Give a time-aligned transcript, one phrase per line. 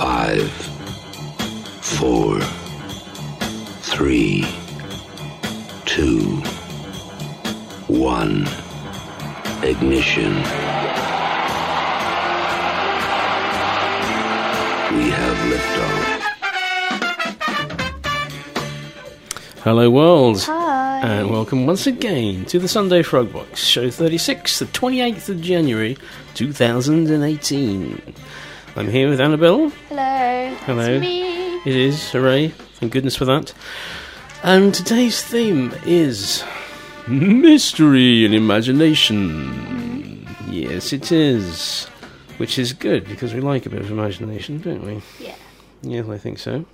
[0.00, 0.50] Five,
[1.82, 2.40] four,
[3.82, 4.46] three,
[5.84, 6.36] two,
[7.86, 8.48] one.
[9.62, 10.36] Ignition.
[14.96, 16.20] We have liftoff.
[19.62, 20.42] Hello, world.
[20.44, 21.00] Hi.
[21.00, 25.98] And welcome once again to the Sunday Frogbox, show 36, the 28th of January
[26.32, 28.14] 2018.
[28.76, 29.70] I'm here with Annabelle.
[29.88, 30.54] Hello.
[30.60, 30.88] Hello.
[30.88, 31.58] It's me.
[31.66, 33.52] It is, hooray, thank goodness for that.
[34.44, 36.44] And today's theme is
[37.08, 40.26] mystery and imagination.
[40.48, 41.86] Yes, it is.
[42.36, 45.02] Which is good because we like a bit of imagination, don't we?
[45.18, 45.34] Yeah.
[45.82, 46.64] Yes, I think so.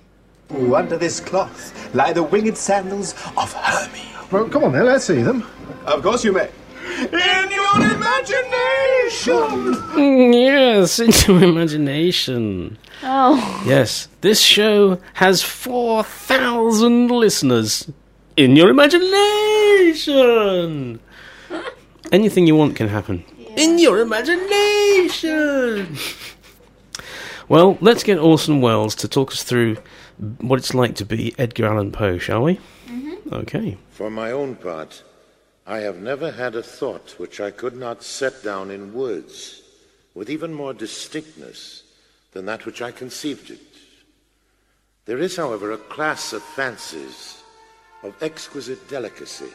[0.55, 4.31] Ooh, under this cloth lie the winged sandals of Hermes.
[4.31, 5.45] Well, come on then, let's see them.
[5.85, 6.49] Of course you may.
[7.11, 9.75] In your imagination!
[9.95, 12.77] Mm, Yes, into imagination.
[13.03, 13.63] Oh.
[13.65, 17.89] Yes, this show has 4,000 listeners
[18.35, 20.99] in your imagination.
[22.11, 23.23] Anything you want can happen.
[23.55, 25.95] In your imagination.
[27.49, 29.77] well, let's get Orson Welles to talk us through
[30.41, 32.59] what it's like to be Edgar Allan Poe, shall we?
[33.31, 33.77] Okay.
[33.91, 35.03] For my own part,
[35.69, 39.61] I have never had a thought which I could not set down in words
[40.13, 41.83] with even more distinctness
[42.31, 43.59] than that which I conceived it.
[45.05, 47.43] There is, however, a class of fancies
[48.01, 49.51] of exquisite delicacy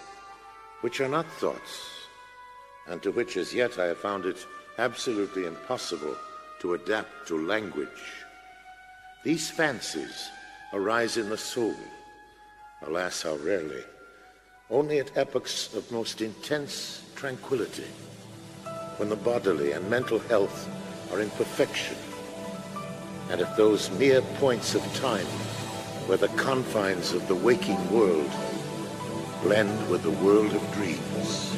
[0.82, 1.80] which are not thoughts,
[2.86, 4.46] and to which as yet I have found it
[4.78, 6.14] absolutely impossible
[6.60, 7.88] to adapt to language.
[9.24, 10.28] These fancies
[10.74, 11.76] arise in the soul,
[12.82, 13.82] alas, how rarely,
[14.70, 17.88] only at epochs of most intense tranquility,
[18.96, 20.68] when the bodily and mental health
[21.12, 21.96] are in perfection,
[23.30, 25.26] and at those mere points of time
[26.06, 28.30] where the confines of the waking world
[29.42, 31.56] blend with the world of dreams.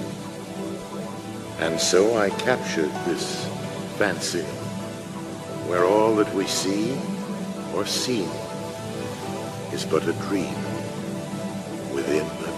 [1.61, 3.47] And so I captured this
[3.97, 4.43] fancy,
[5.69, 6.99] where all that we see
[7.75, 8.29] or seem
[9.73, 10.55] is but a dream
[11.95, 12.54] within a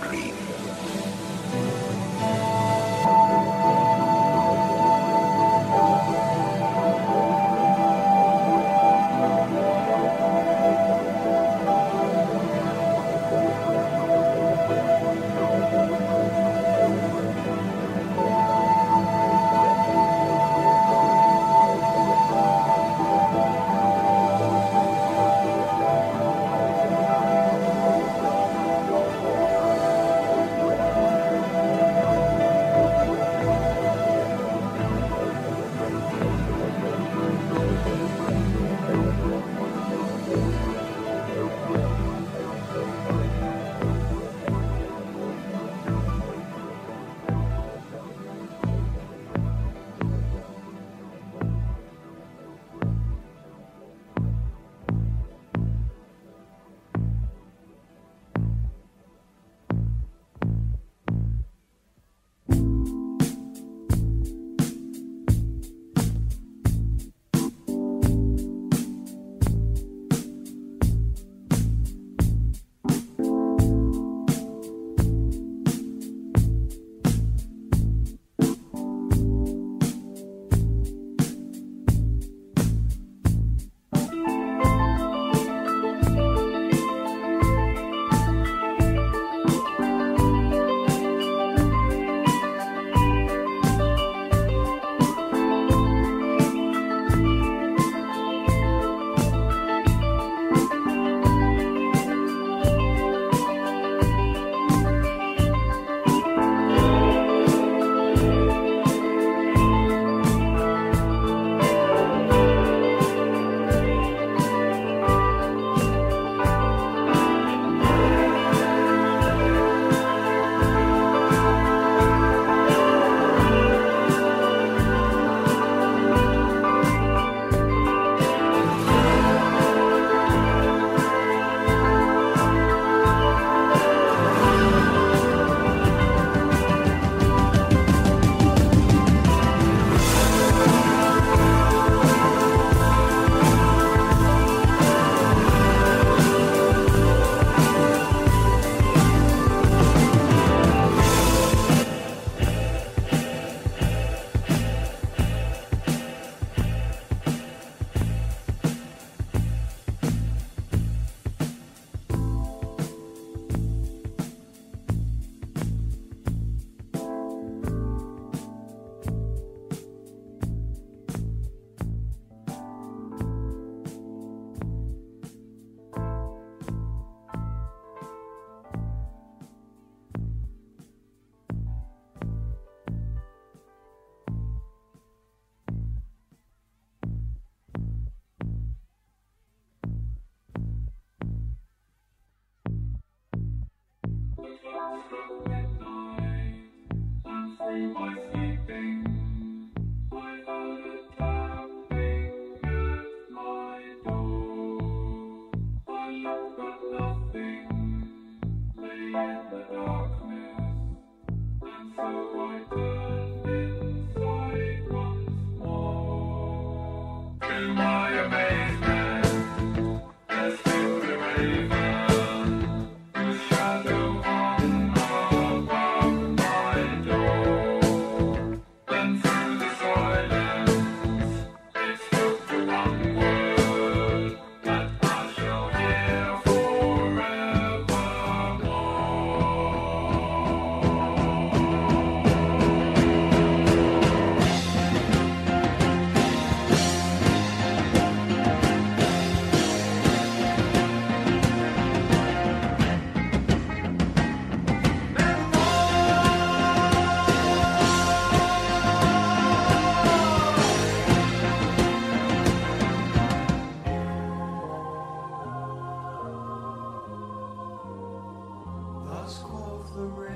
[269.97, 270.36] the raven,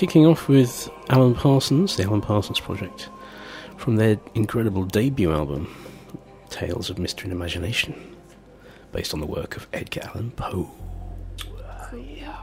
[0.00, 3.10] kicking off with Alan Parsons, the Alan Parsons Project,
[3.76, 5.70] from their incredible debut album,
[6.48, 8.16] Tales of Mystery and Imagination,
[8.92, 10.70] based on the work of Edgar Allan Poe.
[11.94, 12.34] Yeah.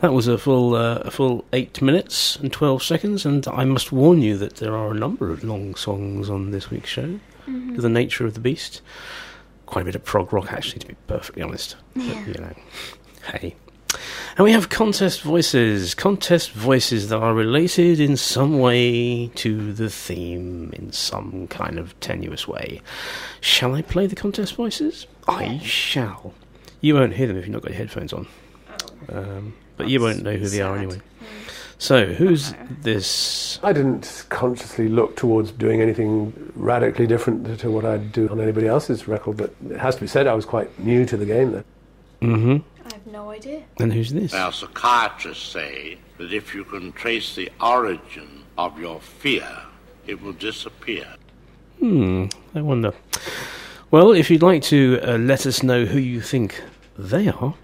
[0.00, 3.90] That was a full, uh, a full eight minutes and twelve seconds, and I must
[3.90, 7.18] warn you that there are a number of long songs on this week's show.
[7.46, 8.80] To the nature of the beast,
[9.66, 11.74] quite a bit of prog rock, actually, to be perfectly honest.
[11.96, 12.54] But, you know,
[13.32, 13.56] hey.
[14.38, 15.96] And we have contest voices.
[15.96, 21.98] Contest voices that are related in some way to the theme in some kind of
[21.98, 22.80] tenuous way.
[23.40, 25.08] Shall I play the contest voices?
[25.26, 26.34] I shall.
[26.80, 28.28] You won't hear them if you've not got your headphones on.
[29.08, 31.00] Um, but you won't know who they are anyway.
[31.78, 33.58] So, who's this?
[33.64, 38.68] I didn't consciously look towards doing anything radically different to what I'd do on anybody
[38.68, 41.50] else's record, but it has to be said I was quite new to the game
[41.50, 41.64] then.
[42.22, 42.56] Mm-hmm.
[42.90, 43.62] I have no idea.
[43.78, 44.32] And who's this?
[44.32, 49.48] Now, psychiatrists say that if you can trace the origin of your fear,
[50.06, 51.06] it will disappear.
[51.80, 52.94] Hmm, I wonder.
[53.90, 56.62] Well, if you'd like to uh, let us know who you think
[56.96, 57.54] they are,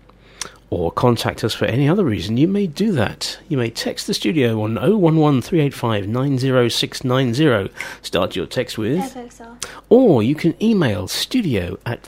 [0.71, 3.39] or contact us for any other reason, you may do that.
[3.49, 7.73] You may text the studio on 011 385 90690.
[8.03, 8.99] Start your text with.
[8.99, 9.65] FXR.
[9.89, 12.03] Or you can email studio at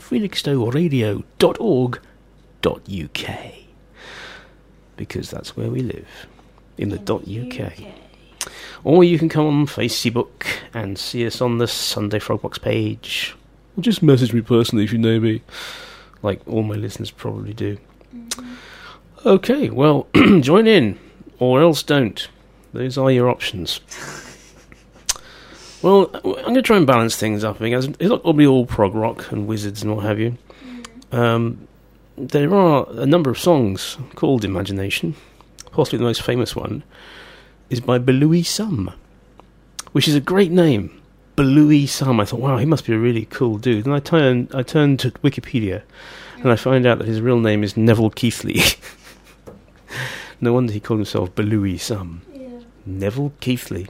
[2.61, 3.53] felixstowe.radio.org.uk.
[4.95, 6.07] Because that's where we live,
[6.77, 7.73] in the dot .uk.
[8.83, 13.35] Or you can come on Facebook and see us on the Sunday Frogbox page.
[13.77, 15.43] Or just message me personally if you know me,
[16.23, 17.77] like all my listeners probably do.
[19.25, 20.07] Okay, well,
[20.39, 20.97] join in,
[21.37, 22.27] or else don't.
[22.73, 23.81] Those are your options.
[25.83, 28.37] Well, uh, I'm going to try and balance things up because it's not going to
[28.37, 30.37] be all prog rock and wizards and what have you.
[31.11, 31.66] Um,
[32.17, 35.15] there are a number of songs called Imagination.
[35.71, 36.83] Possibly the most famous one
[37.69, 38.91] is by Belouis Some,
[39.91, 40.99] which is a great name.
[41.35, 42.19] Belouis Some.
[42.19, 43.85] I thought, wow, he must be a really cool dude.
[43.85, 45.83] And I turned, I turned to Wikipedia,
[46.37, 48.61] and I find out that his real name is Neville Keighley.
[50.41, 52.21] no wonder he called himself Belouis Some.
[52.33, 52.47] Yeah.
[52.85, 53.87] Neville Keighley.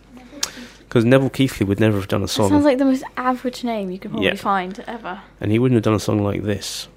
[0.80, 3.64] Because Neville Keighley would never have done a That song, sounds like the most average
[3.64, 4.36] name you could probably Yeah.
[4.36, 5.22] find ever.
[5.40, 6.88] and he wouldn't have done a song like this.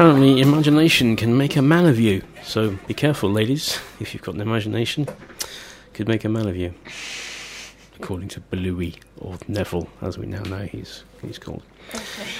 [0.00, 2.22] Apparently, imagination can make a man of you.
[2.42, 5.06] So be careful, ladies, if you've got an imagination,
[5.92, 6.72] could make a man of you.
[7.96, 11.62] According to Belouis, or Neville, as we now know he's, he's called.
[11.94, 12.30] Okay.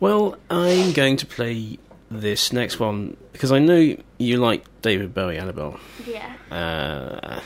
[0.00, 1.78] Well, I'm going to play
[2.10, 5.80] this next one because I know you like David Bowie, Annabelle.
[6.06, 6.30] Yeah.
[6.50, 6.91] Uh,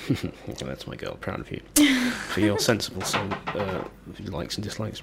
[0.59, 1.17] that's my girl.
[1.17, 1.61] Proud of you
[2.11, 3.85] for your sensible song, uh,
[4.27, 5.03] likes and dislikes.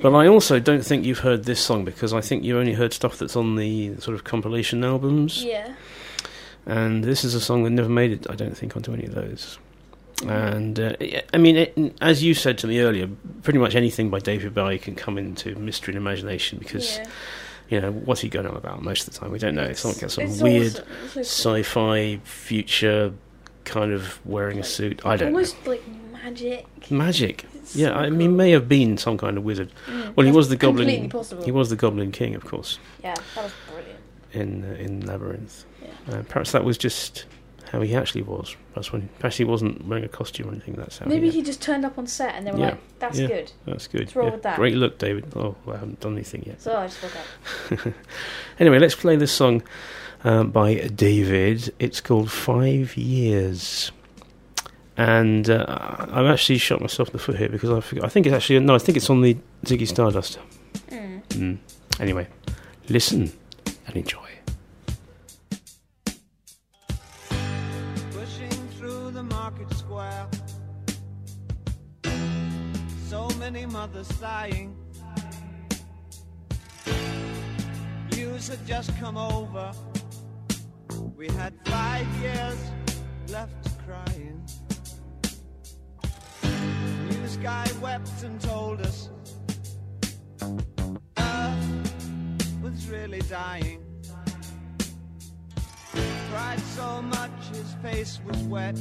[0.00, 2.92] But I also don't think you've heard this song because I think you only heard
[2.92, 5.44] stuff that's on the sort of compilation albums.
[5.44, 5.74] Yeah.
[6.66, 8.30] And this is a song that never made it.
[8.30, 9.58] I don't think onto any of those.
[10.26, 10.94] And uh,
[11.34, 13.08] I mean, it, as you said to me earlier,
[13.42, 17.06] pretty much anything by David Bowie can come into mystery and imagination because yeah.
[17.68, 19.32] you know what's he going on about most of the time.
[19.32, 19.64] We don't know.
[19.64, 20.86] It's like some It's weird awesome.
[21.16, 23.12] It's like sci-fi future
[23.64, 25.04] kind of wearing a suit.
[25.04, 26.66] I don't almost like magic.
[26.90, 27.44] Magic.
[27.54, 28.36] It's Yeah, so I mean, cool.
[28.36, 29.70] may have been some kind of wizard.
[29.86, 31.10] Mm, Well, he was the completely goblin.
[31.10, 31.44] possible.
[31.44, 33.98] He was the Goblin King, of course, Yeah, that was brilliant.
[34.32, 35.64] in uh, in Labyrinth.
[35.82, 36.14] Yeah.
[36.18, 37.24] Uh, perhaps that was just
[37.70, 38.54] how he actually was.
[38.74, 40.74] That's when perhaps he wasn't wearing a costume or anything.
[40.74, 41.06] That's how.
[41.06, 43.28] Maybe he, he just turned up on set and they were Yeah, like, "That's yeah.
[43.28, 44.00] good." That's good.
[44.02, 44.32] Let's roll yeah.
[44.34, 44.56] with that.
[44.56, 45.24] Great look, David.
[45.36, 46.60] Oh, I haven't done anything yet.
[46.60, 47.94] So I just up.
[48.60, 49.62] Anyway, let's play this song
[50.24, 51.72] um, by David.
[51.78, 53.92] It's called Five Years.
[54.96, 55.64] And uh,
[56.10, 58.04] I've actually shot myself in the foot here because I forgot.
[58.04, 58.74] I think it's actually no.
[58.74, 60.38] I think it's on the Ziggy Stardust.
[60.90, 61.22] Mm.
[61.28, 61.58] Mm.
[61.98, 62.28] Anyway,
[62.88, 63.32] listen
[63.86, 64.18] and enjoy.
[68.10, 70.26] pushing through the market square.
[73.08, 74.76] So many mothers sighing.
[78.14, 79.72] News had just come over.
[81.22, 82.58] We had five years
[83.28, 84.42] left crying.
[87.10, 89.08] News guy wept and told us
[91.16, 93.78] Earth was really dying
[96.32, 98.74] cried so much his face was wet.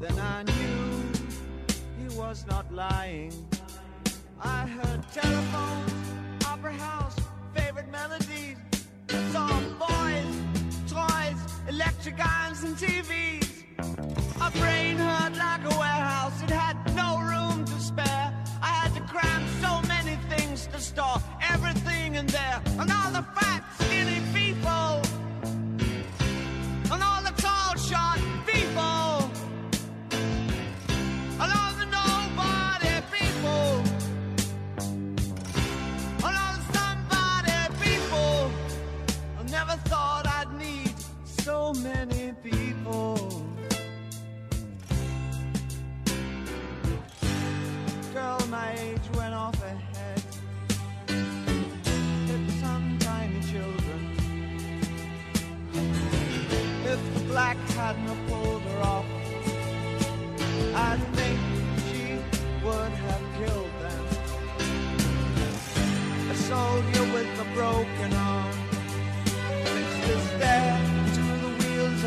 [0.00, 1.12] Then I knew
[1.98, 3.32] he was not lying.
[4.38, 5.92] I heard telephones,
[6.44, 7.16] opera house,
[7.54, 8.58] favorite melodies.
[9.08, 9.89] Boys, toys,
[11.80, 13.64] electric irons, and TVs.
[14.38, 18.28] My brain hurt like a warehouse, it had no room to spare.
[18.62, 22.60] I had to cram so many things to store everything in there.
[22.78, 23.16] And all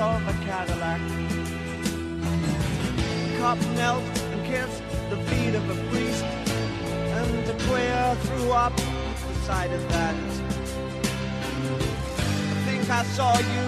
[0.03, 1.01] of a Cadillac.
[3.39, 6.25] Cop knelt and kissed the feet of a priest,
[7.19, 10.15] and the queer threw up the sight of that.
[12.51, 13.65] I think I saw you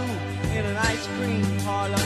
[0.57, 2.05] in an ice cream parlor,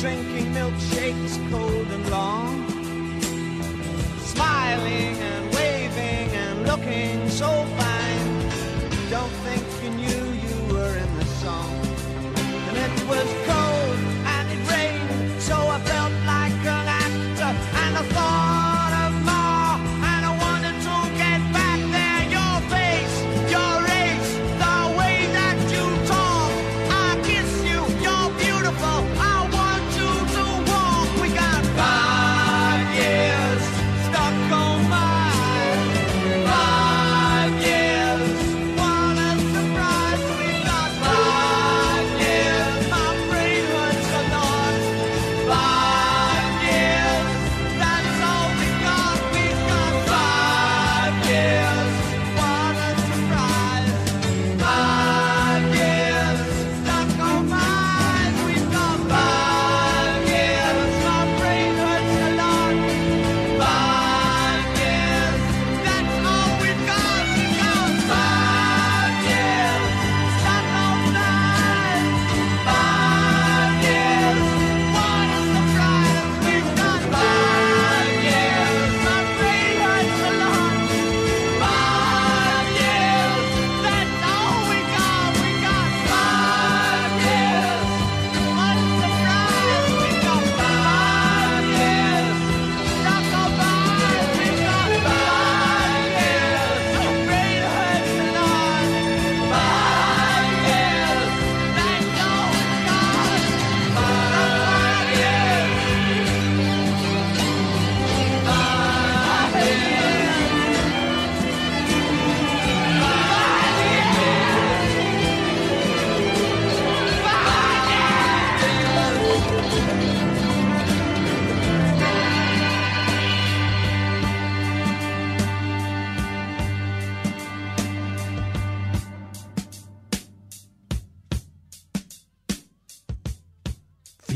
[0.00, 2.54] drinking milkshakes cold and long,
[4.34, 8.28] smiling and waving and looking so fine.
[9.10, 11.77] Don't think you knew you were in the song.
[13.08, 13.67] Was cold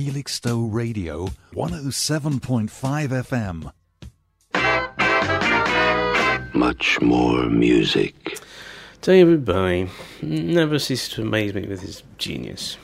[0.02, 3.72] Felixstowe Radio, 107.5 FM.
[6.52, 8.40] Much more music.
[9.00, 9.88] David Bowie
[10.20, 12.78] never ceases to amaze me with his genius.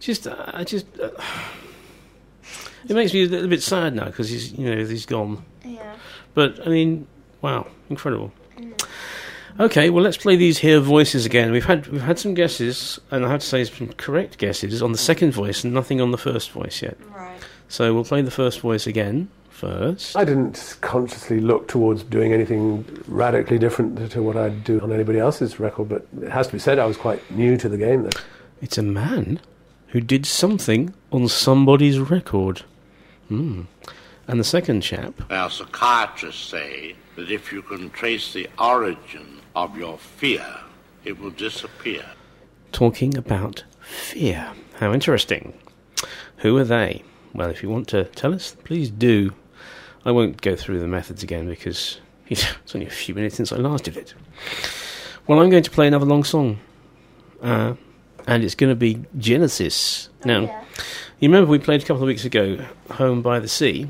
[0.00, 1.10] Just, uh, I just, uh,
[2.88, 5.44] it makes me a little bit sad now because he's, you know, he's gone.
[5.64, 5.94] Yeah.
[6.34, 7.06] But I mean,
[7.42, 8.32] wow, incredible.
[9.60, 11.50] Okay, well, let's play these here voices again.
[11.50, 14.92] We've had we've had some guesses, and I have to say some correct guesses on
[14.92, 16.96] the second voice, and nothing on the first voice yet.
[17.12, 17.40] Right.
[17.68, 20.16] So we'll play the first voice again first.
[20.16, 25.18] I didn't consciously look towards doing anything radically different to what I'd do on anybody
[25.18, 28.04] else's record, but it has to be said I was quite new to the game
[28.04, 28.12] then.
[28.62, 29.40] It's a man
[29.88, 32.62] who did something on somebody's record.
[33.26, 33.62] Hmm.
[34.28, 39.76] And the second chap, Now, psychiatrists say that if you can trace the origin of
[39.76, 40.46] your fear,
[41.04, 42.04] it will disappear.
[42.70, 44.52] talking about fear.
[44.78, 45.52] How interesting.
[46.38, 47.02] Who are they?
[47.34, 49.32] Well, if you want to tell us, please do.
[50.04, 53.56] I won't go through the methods again because it's only a few minutes since I
[53.56, 54.14] last did it.
[55.26, 56.60] Well, I'm going to play another long song.
[57.42, 57.74] Uh,
[58.28, 60.08] and it's going to be Genesis.
[60.24, 60.64] now, yeah.
[61.18, 63.88] you remember we played a couple of weeks ago Home by the Sea?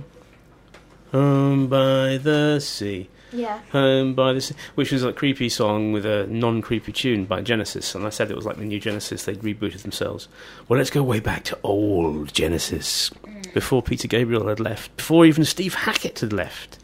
[1.13, 3.11] Home by the Sea.
[3.33, 3.61] Yeah.
[3.73, 8.07] Home by the which was a creepy song with a non-creepy tune by Genesis, and
[8.07, 9.25] I said it was like the new Genesis.
[9.25, 10.29] They'd rebooted themselves.
[10.69, 13.53] Well, let's go way back to old Genesis, mm.
[13.53, 16.79] before Peter Gabriel had left, before even Steve Hackett had left,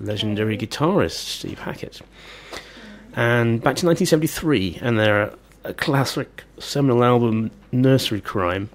[0.00, 0.66] legendary mm.
[0.66, 2.00] guitarist Steve Hackett,
[3.14, 5.32] and back to 1973, and their
[5.64, 8.68] a classic seminal album, Nursery Cryme.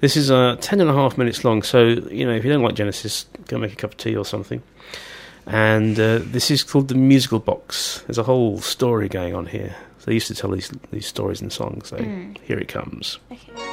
[0.00, 2.62] This is uh, ten and a half minutes long, so you know if you don't
[2.62, 4.62] like Genesis, go make a cup of tea or something.
[5.46, 8.02] And uh, this is called the musical box.
[8.06, 9.74] There's a whole story going on here.
[9.98, 11.88] So they used to tell these these stories and songs.
[11.88, 11.96] So
[12.42, 13.18] here it comes.
[13.30, 13.71] Okay.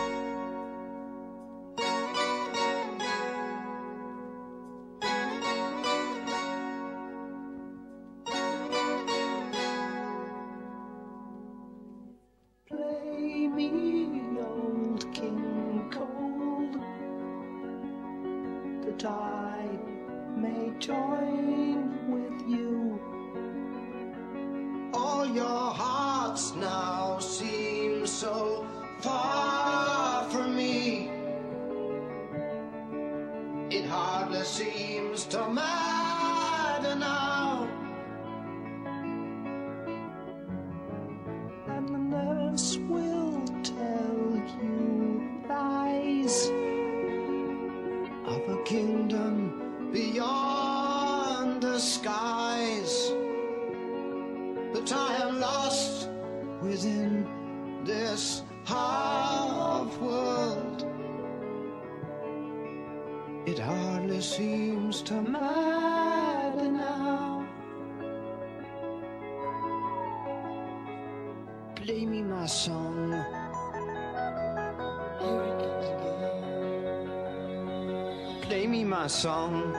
[78.49, 79.75] Play me my song.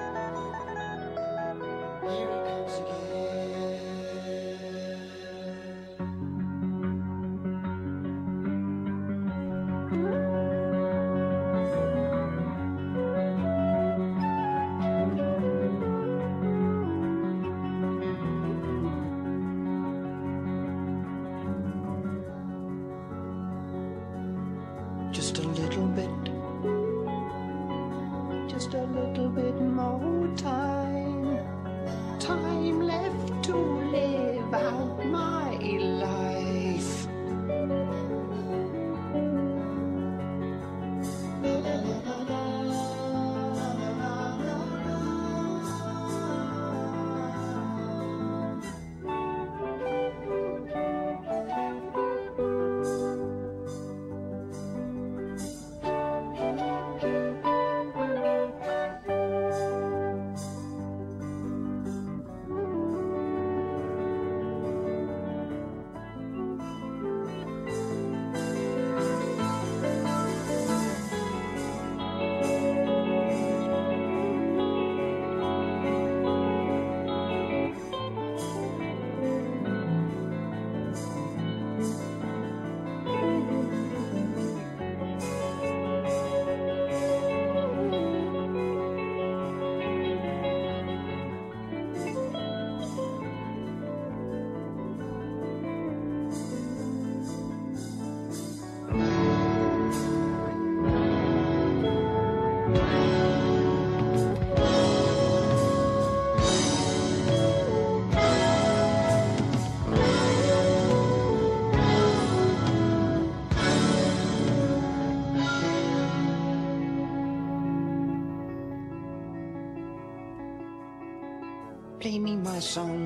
[122.61, 123.00] Me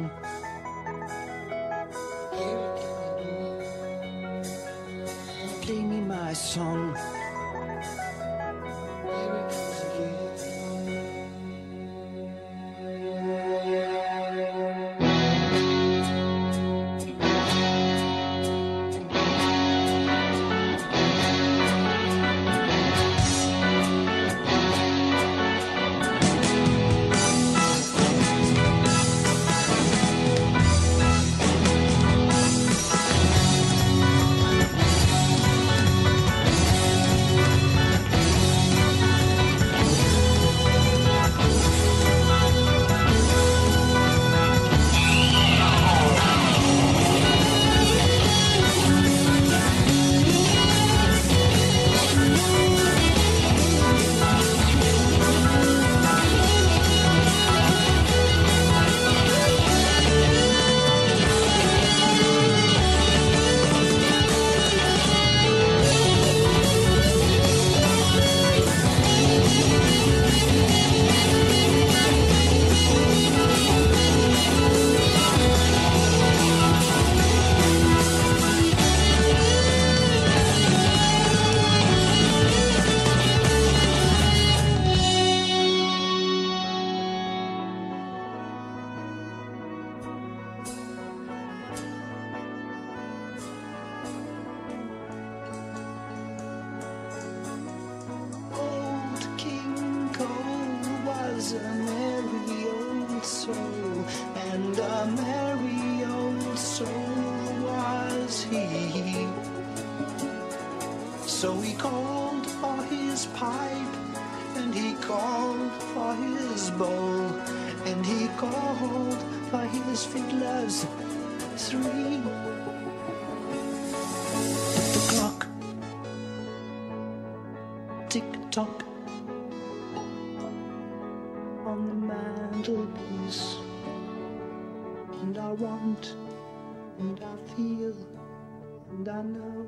[138.95, 139.67] and I know,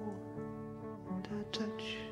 [1.11, 2.06] and I touch.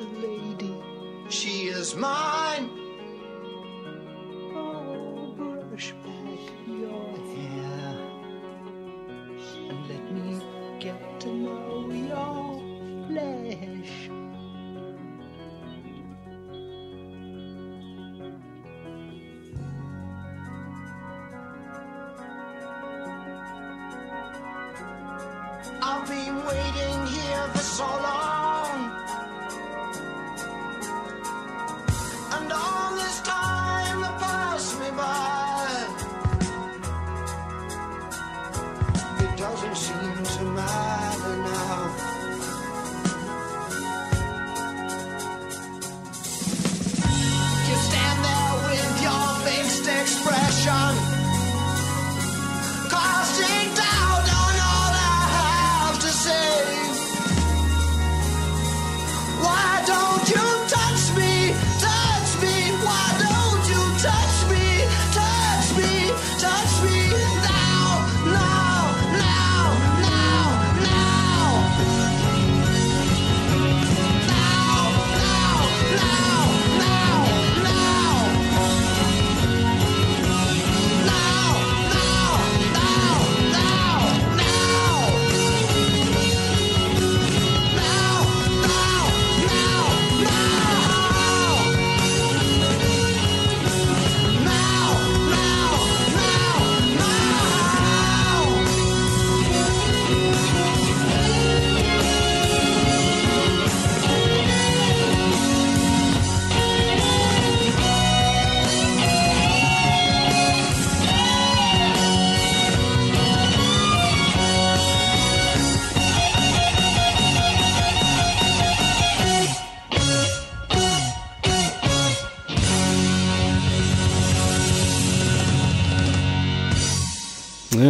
[0.00, 0.74] A lady.
[1.28, 2.83] She is mine.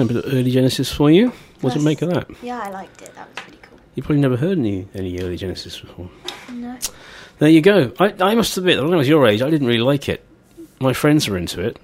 [0.07, 1.33] Bit of early Genesis for you.
[1.61, 2.27] What do you make of that?
[2.43, 3.15] Yeah, I liked it.
[3.15, 3.79] That was pretty cool.
[3.95, 6.11] You probably never heard any any early Genesis before.
[6.53, 6.79] No.
[7.39, 7.93] There you go.
[7.99, 10.25] I, I must admit, when I was your age, I didn't really like it.
[10.81, 11.79] My friends were into it,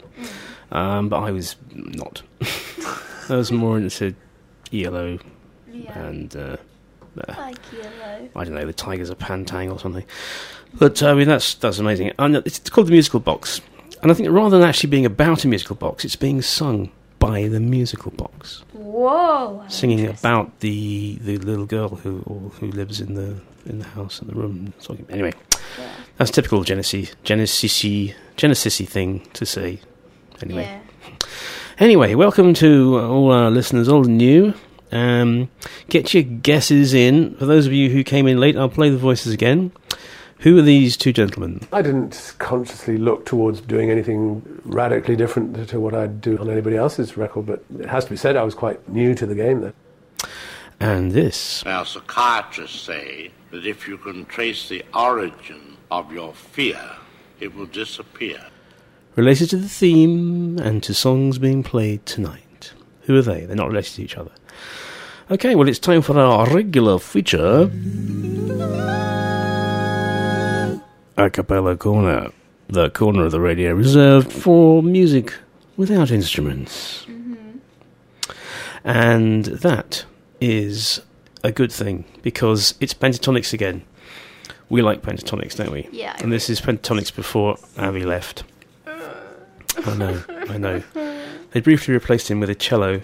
[0.70, 2.22] um, but I was not.
[3.28, 4.14] I was more into
[4.72, 5.18] ELO
[5.72, 5.98] Yeah.
[5.98, 6.56] and uh,
[7.26, 8.28] uh, Like yellow.
[8.36, 10.04] I don't know, the Tygers of Pan Tang or something.
[10.74, 12.12] But uh, I mean, that's that's amazing.
[12.18, 13.60] And it's called the musical box,
[14.02, 17.46] and I think rather than actually being about a musical box, it's being sung by
[17.46, 19.62] the musical box, Whoa.
[19.68, 22.18] singing about the the little girl who
[22.58, 24.72] who lives in the in the house in the room.
[25.08, 25.32] Anyway,
[25.78, 25.84] Yeah.
[26.16, 27.84] that's typical Genesis Genesis
[28.36, 29.78] Genesis thing to say.
[30.42, 30.62] Anyway.
[30.64, 30.80] Yeah.
[31.78, 34.52] Anyway, welcome to uh, all our listeners, old and new.
[34.92, 35.48] Um,
[35.88, 37.36] get your guesses in.
[37.36, 39.70] For those of you who came in late, I'll play the voices again.
[40.40, 41.66] Who are these two gentlemen?
[41.70, 46.76] I didn't consciously look towards doing anything radically different to what I'd do on anybody
[46.76, 49.60] else's record, but it has to be said I was quite new to the game
[49.60, 49.74] then.
[50.80, 51.62] And this.
[51.66, 56.80] Now, psychiatrists say that if you can trace the origin of your fear,
[57.38, 58.46] it will disappear.
[59.16, 62.72] Related to the theme and to songs being played tonight.
[63.02, 63.44] Who are they?
[63.44, 64.32] They're not related to each other.
[65.30, 67.70] Okay, well, it's time for our regular feature.
[71.20, 72.30] A cappella corner.
[72.68, 75.34] The corner of the radio reserved for music
[75.76, 77.04] without instruments.
[77.04, 77.58] Mm-hmm.
[78.84, 80.06] And that
[80.40, 81.02] is
[81.44, 83.82] a good thing because it's Pentatonix again.
[84.70, 85.90] We like Pentatonix, don't we?
[85.92, 88.44] Yeah, I And this is Pentatonix before Avi left.
[88.86, 90.82] I know, I know.
[91.50, 93.02] They briefly replaced him with a cello,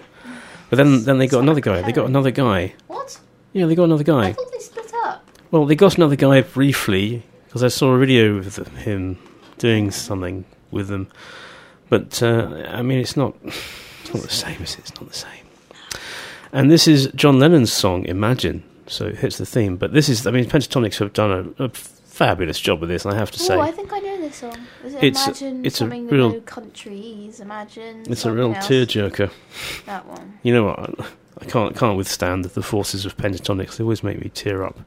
[0.71, 1.83] but then then they got another guy.
[1.83, 2.73] They got another guy.
[2.87, 3.19] What?
[3.53, 4.33] Yeah, they got another I guy.
[4.33, 5.23] thought they split up.
[5.51, 9.17] Well, they got another guy briefly because I saw a video of him
[9.57, 11.07] doing something with them.
[11.89, 14.61] But uh, I mean, it's not it's not the same.
[14.61, 14.79] Is it?
[14.79, 15.31] It's not the same.
[16.53, 19.75] And this is John Lennon's song "Imagine," so it hits the theme.
[19.77, 23.05] But this is, I mean, Pentatonix have done a, a fabulous job with this.
[23.05, 24.57] I have to say, Oh, I think I know this song.
[24.83, 27.39] Is it It's a- Imagine it's a real- countries?
[27.41, 28.03] Imagine.
[28.09, 28.67] it's a real else.
[28.67, 29.29] tearjerker.
[29.85, 30.39] That one.
[30.41, 31.11] You know what?
[31.39, 33.77] I can't can't withstand the forces of Pentatonix.
[33.77, 34.79] They always make me tear up,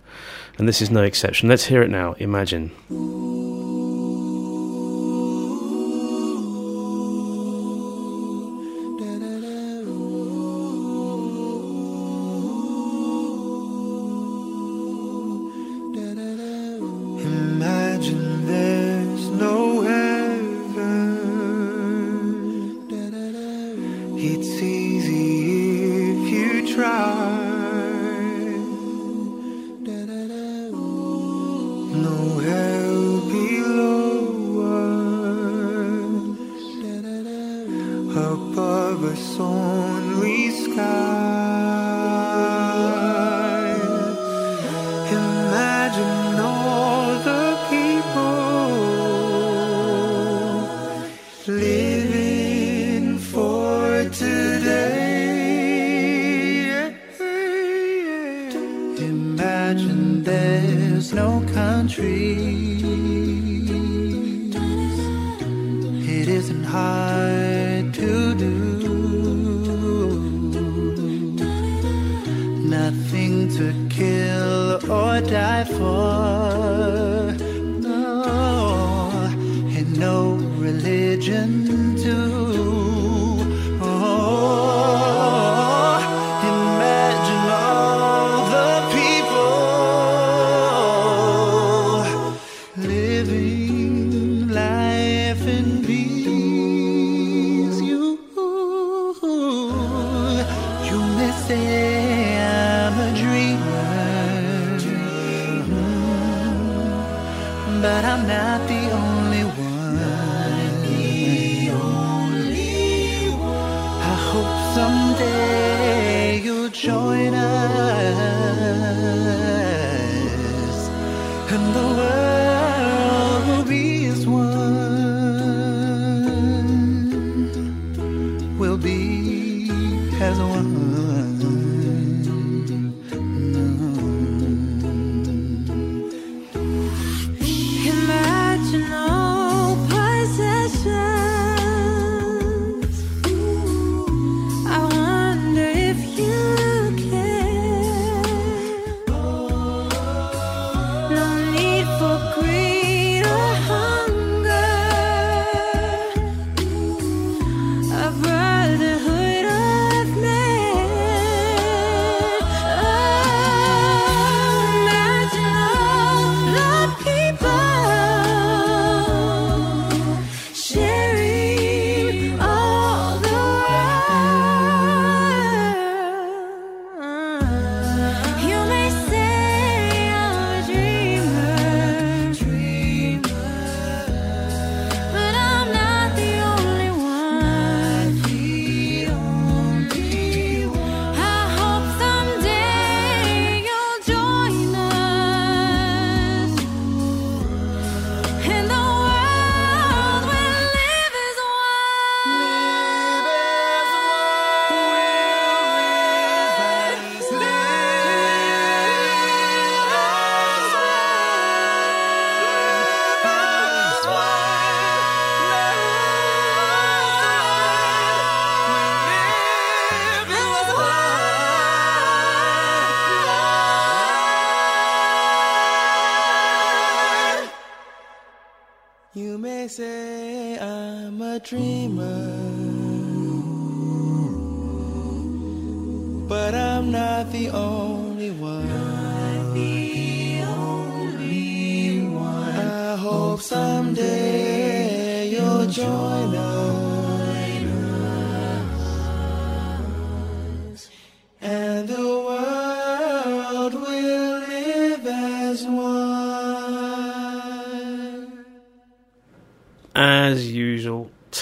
[0.58, 1.48] and this is no exception.
[1.48, 2.14] Let's hear it now.
[2.14, 2.70] Imagine.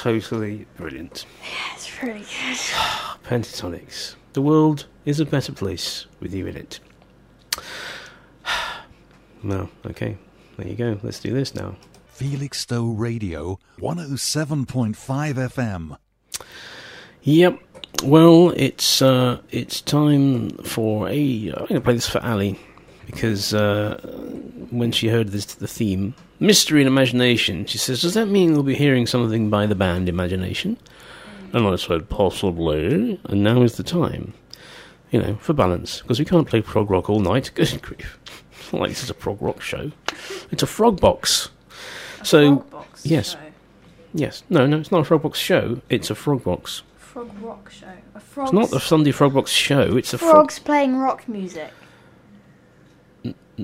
[0.08, 1.26] Totally brilliant.
[1.42, 2.56] Yeah, It's really good.
[3.24, 4.14] Pentatonix.
[4.32, 6.80] The world is a better place with you in it.
[9.44, 10.16] Well, okay.
[10.56, 10.98] There you go.
[11.02, 11.76] Let's do this now.
[12.12, 15.98] Felixstowe Radio, 107.5 FM.
[17.22, 17.60] Yep.
[18.02, 21.12] Well, it's uh, it's time for a.
[21.50, 22.58] I'm going to play this for Ali
[23.10, 23.98] because uh,
[24.70, 28.62] when she heard this the theme, mystery and imagination, she says, "Does that mean we'll
[28.62, 30.76] be hearing something by the band Imagination?"
[31.54, 34.34] And I said, "Possibly." And now is the time,
[35.10, 37.50] you know, for balance because we can't play prog rock all night.
[37.54, 38.18] Good grief!
[38.52, 39.90] It's not like this is a prog rock show.
[40.50, 41.48] It's a frog box.
[42.22, 42.66] so
[43.04, 43.36] yes,
[44.12, 45.80] yes, no, no, it's not a frog box show.
[45.88, 46.82] It's a frog box.
[46.98, 47.86] Frog rock show.
[48.14, 48.48] A frog.
[48.48, 49.96] It's not the Sunday Frog Box show.
[49.96, 50.30] It's a frog.
[50.30, 51.72] frogs playing rock music.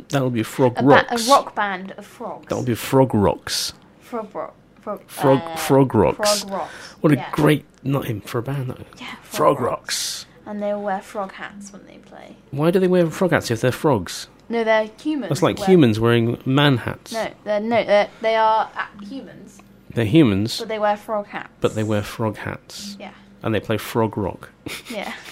[0.09, 1.29] That'll be Frog A, ba- Rocks.
[1.29, 2.47] a rock band of frogs.
[2.49, 3.73] That'll be Frog Rocks.
[4.01, 4.55] Frog rock.
[4.81, 5.03] Frog.
[5.07, 6.43] Frog uh, Frog Rocks.
[6.43, 6.73] Frog rocks.
[7.01, 7.31] What a yeah.
[7.33, 8.85] great name for a band, though.
[9.01, 10.27] Yeah, Frog Frog Rocks.
[10.47, 12.37] And they wear frog hats when they play.
[12.51, 14.29] Why do they wear frog hats if they're frogs?
[14.51, 15.31] No, they're humans.
[15.31, 17.13] That's like wear- humans wearing man hats.
[17.13, 19.59] No, they're no, they're, they are uh, humans
[19.95, 21.49] They're humans, But they wear frog hats.
[21.63, 22.97] but they wear frog hats.
[23.01, 23.15] Yeah.
[23.43, 24.51] And they play frog rock.
[24.91, 25.13] Yeah.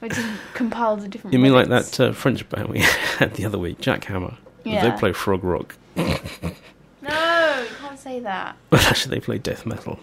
[0.00, 0.24] Which is
[0.54, 1.32] compiled of different.
[1.32, 2.78] You mean like that uh, French band we
[3.18, 4.36] had the other week, Jackhammer?
[4.64, 4.88] Yeah.
[4.90, 5.76] They play frog rock.
[7.00, 8.56] No, you can't say that.
[8.70, 9.98] Well, actually, they play death metal,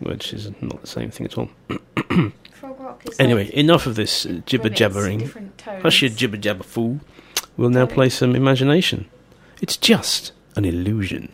[0.00, 1.48] which is not the same thing at all.
[2.52, 3.18] Frog rock is.
[3.18, 5.30] Anyway, like enough of this uh, jibber jabbering.
[5.82, 7.00] Hush your jibber jabber fool.
[7.56, 9.06] We'll now play some imagination.
[9.62, 11.32] It's just an illusion.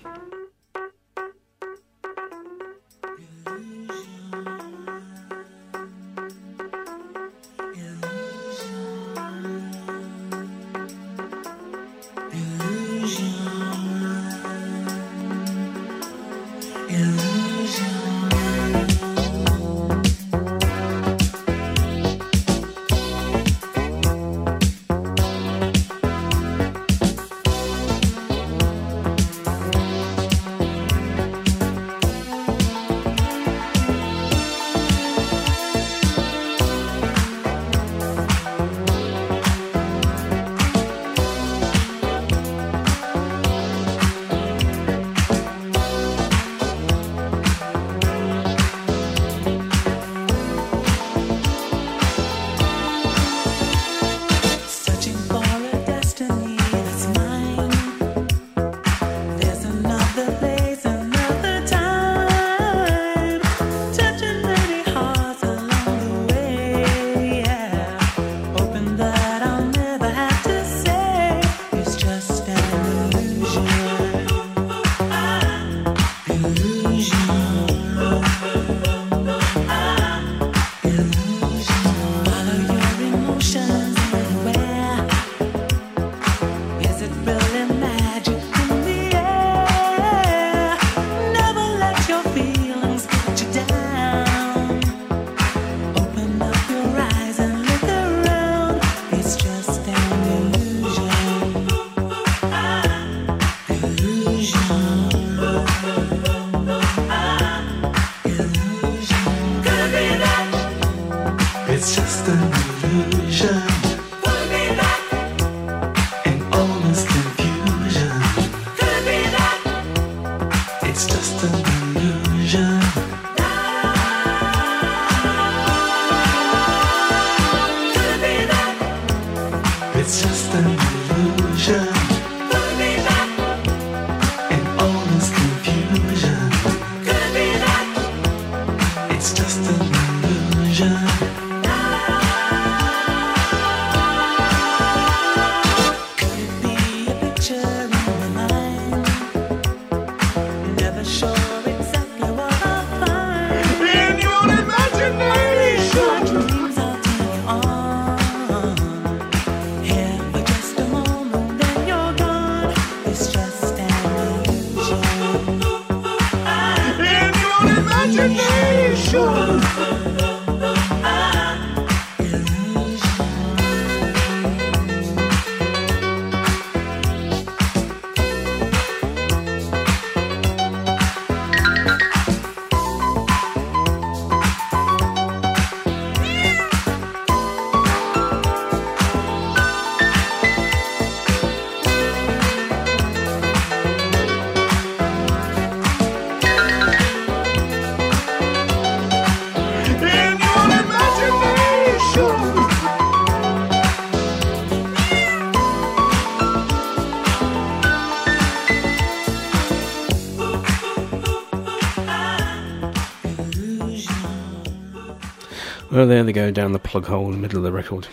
[216.00, 218.08] Well, there they go down the plug hole in the middle of the record.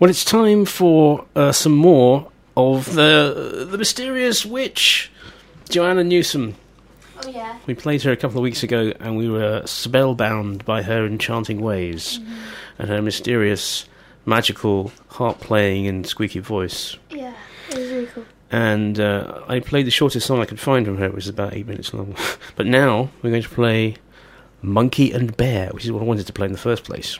[0.00, 5.08] Well, it's time for uh, some more of the the mysterious witch,
[5.68, 6.56] Joanna Newsom.
[7.22, 7.60] Oh yeah.
[7.66, 11.60] We played her a couple of weeks ago, and we were spellbound by her enchanting
[11.60, 12.18] ways
[12.76, 13.86] and her mysterious,
[14.26, 16.96] magical harp playing and squeaky voice.
[17.08, 17.34] Yeah.
[17.70, 18.24] It was really cool.
[18.50, 21.54] And uh, I played the shortest song I could find from her, which was about
[21.54, 22.16] eight minutes long.
[22.56, 23.94] but now we're going to play
[24.64, 27.18] Monkey and Bear, which is what I wanted to play in the first place.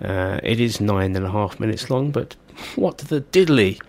[0.00, 2.34] Uh, it is nine and a half minutes long, but
[2.76, 3.80] what the diddly!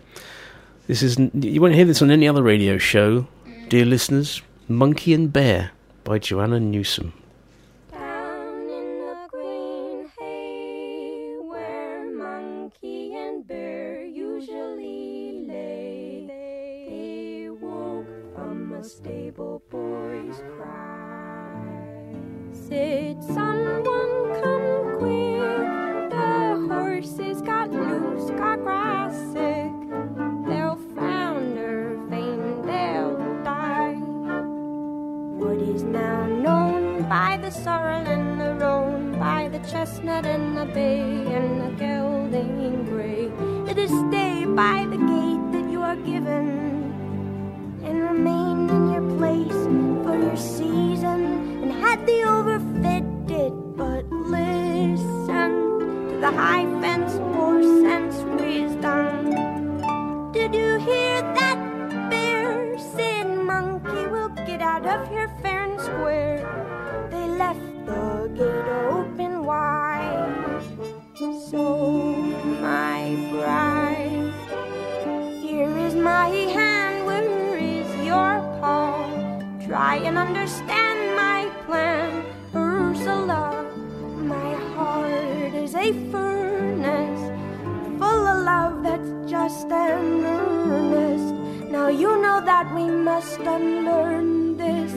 [0.88, 3.28] This is you won't hear this on any other radio show,
[3.70, 4.42] dear listeners.
[4.68, 5.72] Monkey and Bear
[6.04, 7.14] by Joanna Newsom.
[22.72, 23.84] Did someone
[24.42, 26.08] come queer?
[26.10, 29.74] The horses got loose, got grass sick.
[30.48, 33.96] They'll founder vain, they'll die.
[35.42, 40.66] What is now known by the sorrel and the roan, by the chestnut and the
[40.68, 43.30] bay and the gelding gray.
[43.70, 46.48] It is stay by the gate that you are given
[47.84, 49.62] and remain in your place
[50.06, 51.51] for your season.
[51.72, 55.52] And had the overfed it but listen
[56.10, 60.32] to the high fence for sense wisdom.
[60.34, 66.44] Did you hear that bear said monkey will get out of here fair and square?
[67.10, 70.62] They left the gate open wide.
[71.50, 71.96] So
[72.60, 74.34] my bride,
[75.42, 79.08] here is my hand, where is your paw?
[79.66, 80.91] Try and understand
[85.82, 87.24] a furnace
[88.00, 91.34] full of love that's just and earnest.
[91.72, 94.94] Now you know that we must unlearn this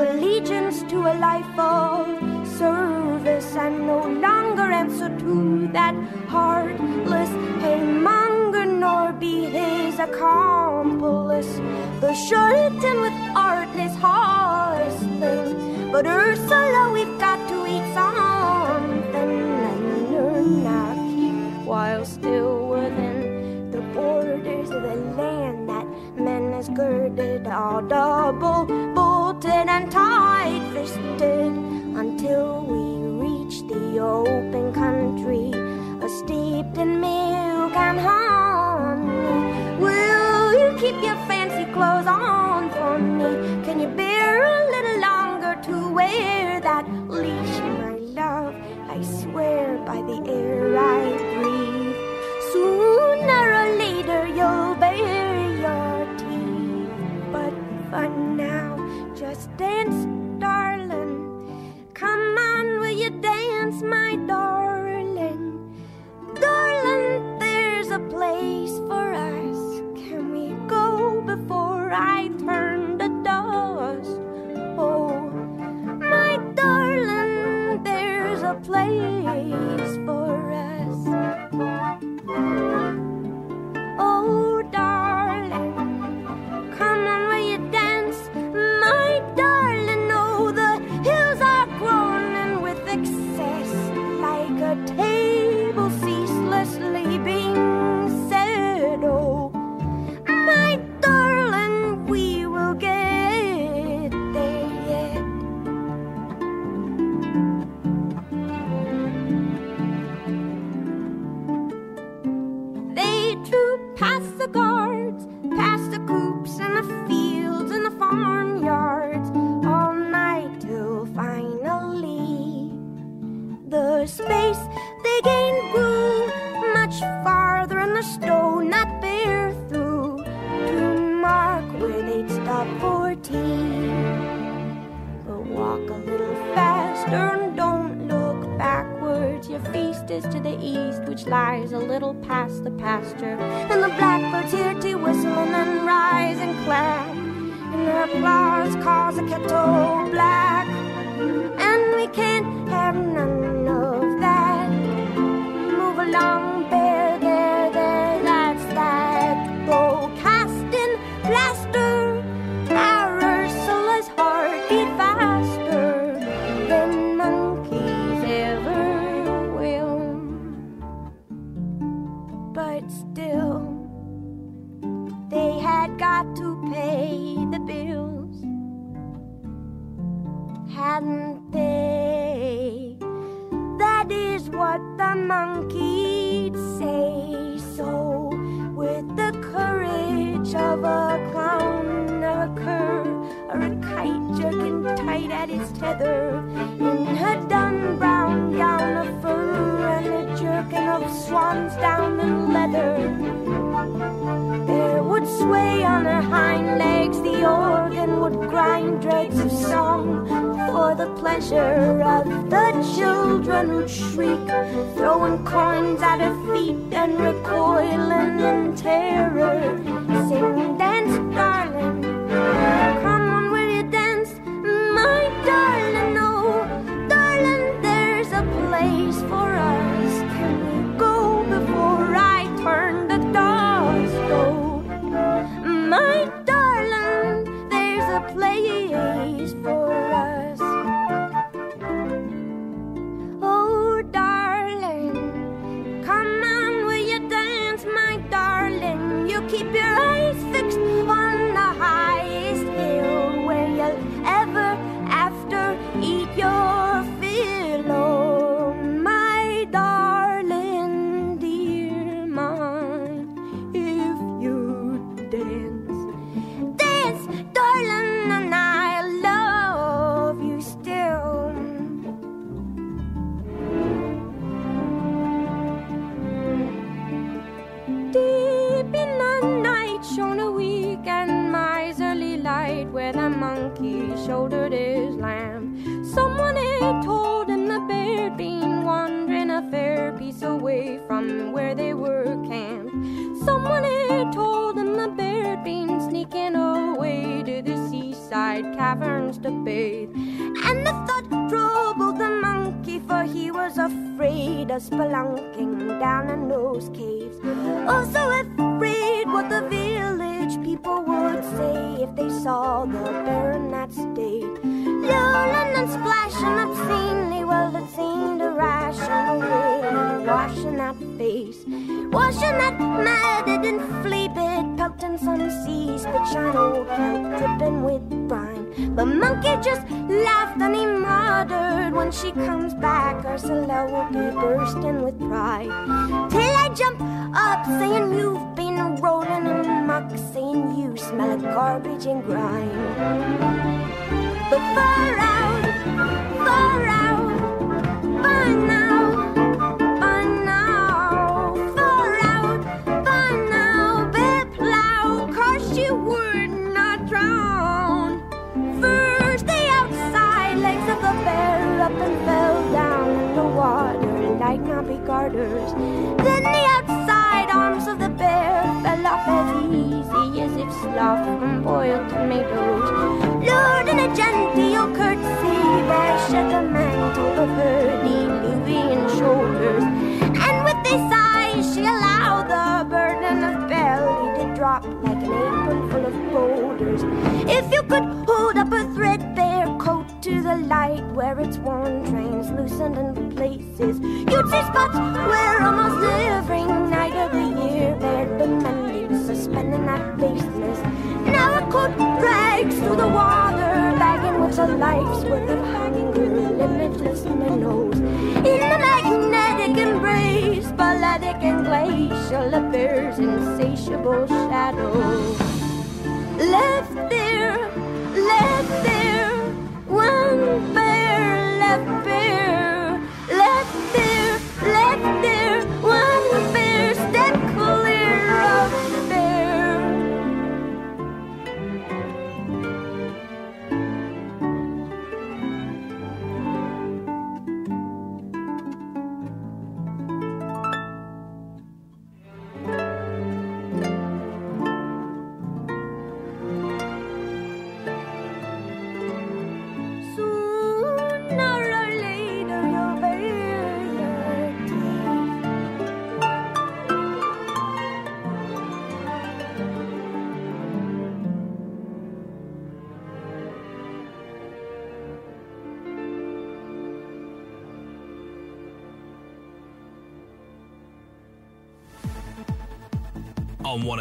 [0.00, 2.06] allegiance to a life of
[2.46, 5.94] service and no longer answer to that
[6.28, 7.32] heartless
[7.64, 11.52] haymonger nor be his accomplice.
[12.00, 15.66] The charlatan with artless hustling.
[15.90, 17.66] But Ursula, we've got to
[21.76, 28.64] while still within the borders of the land that men has girded all double
[28.94, 31.52] bolted and tight fisted
[32.02, 32.84] until we
[33.24, 35.52] reach the open country
[36.20, 39.76] steeped in milk and honey.
[39.84, 43.30] Will you keep your fancy clothes on for me?
[43.66, 48.54] Can you bear a little longer to wear that leash, my love?
[48.88, 51.15] I swear by the air I
[59.56, 60.05] dance,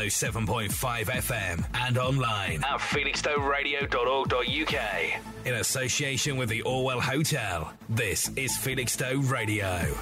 [0.06, 5.22] 107.5 FM and online at felixstoweradio.org.uk.
[5.46, 9.96] In association with the Orwell Hotel, this is Felixstowe Radio.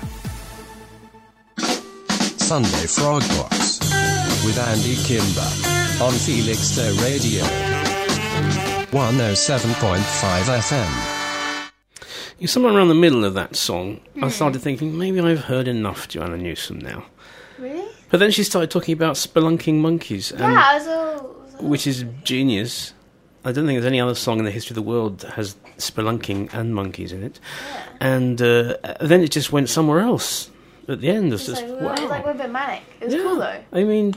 [2.37, 3.79] Sunday Frog Box
[4.43, 5.47] with Andy Kimber
[6.03, 7.43] on Felixstowe Radio
[8.91, 10.91] 107.5 FM.
[12.39, 14.01] You're somewhere around the middle of that song.
[14.21, 17.05] I started thinking maybe I've heard enough Joanna Newsom now.
[17.57, 17.87] Really?
[18.13, 21.17] But then she started talking about spelunking monkeys, and, yeah, I was all.
[21.67, 22.93] which is genius.
[23.43, 25.55] I don't think there's any other song in the history of the world that has
[25.79, 27.39] spelunking and monkeys in it.
[27.99, 30.51] And uh, then it just went somewhere else
[30.87, 31.33] at the end.
[31.33, 31.93] It's It's just, like, wow.
[31.95, 32.83] it was like we're a bit manic.
[33.01, 33.21] It was Yeah.
[33.23, 33.63] cool though.
[33.73, 34.13] I mean,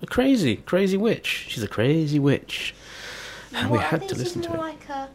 [0.00, 1.46] a crazy, crazy witch.
[1.48, 2.72] She's a crazy witch.
[3.52, 4.60] And we Well, I had think to she's listen to more it.
[4.60, 5.08] like a,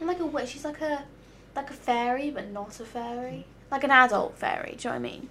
[0.00, 0.48] like a witch.
[0.48, 1.04] She's like a,
[1.54, 3.44] like a fairy, but not a fairy.
[3.70, 4.76] Like an adult fairy.
[4.78, 5.28] Do you know what I mean?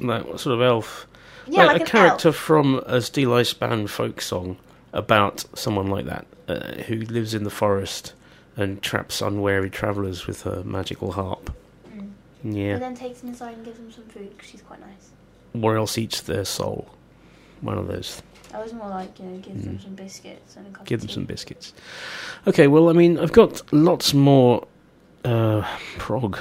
[0.00, 1.06] Like what sort of elf?
[1.46, 4.56] Yeah, like a an character from a Steeleye Span folk song
[4.92, 8.14] about someone like that uh, who lives in the forest
[8.56, 11.52] and traps unwary travellers with her magical harp.
[11.88, 12.10] Mm.
[12.44, 12.74] Yeah.
[12.74, 15.10] And then takes them inside and gives them some food because she's quite nice.
[15.60, 16.88] Or else eats their soul.
[17.60, 18.22] One of those.
[18.52, 21.08] I was more like, you know, gives them some biscuits and a cup Give them
[21.08, 21.72] some biscuits.
[22.46, 24.66] Okay, well, I mean, I've got lots more
[25.24, 25.66] uh,
[25.98, 26.38] prog,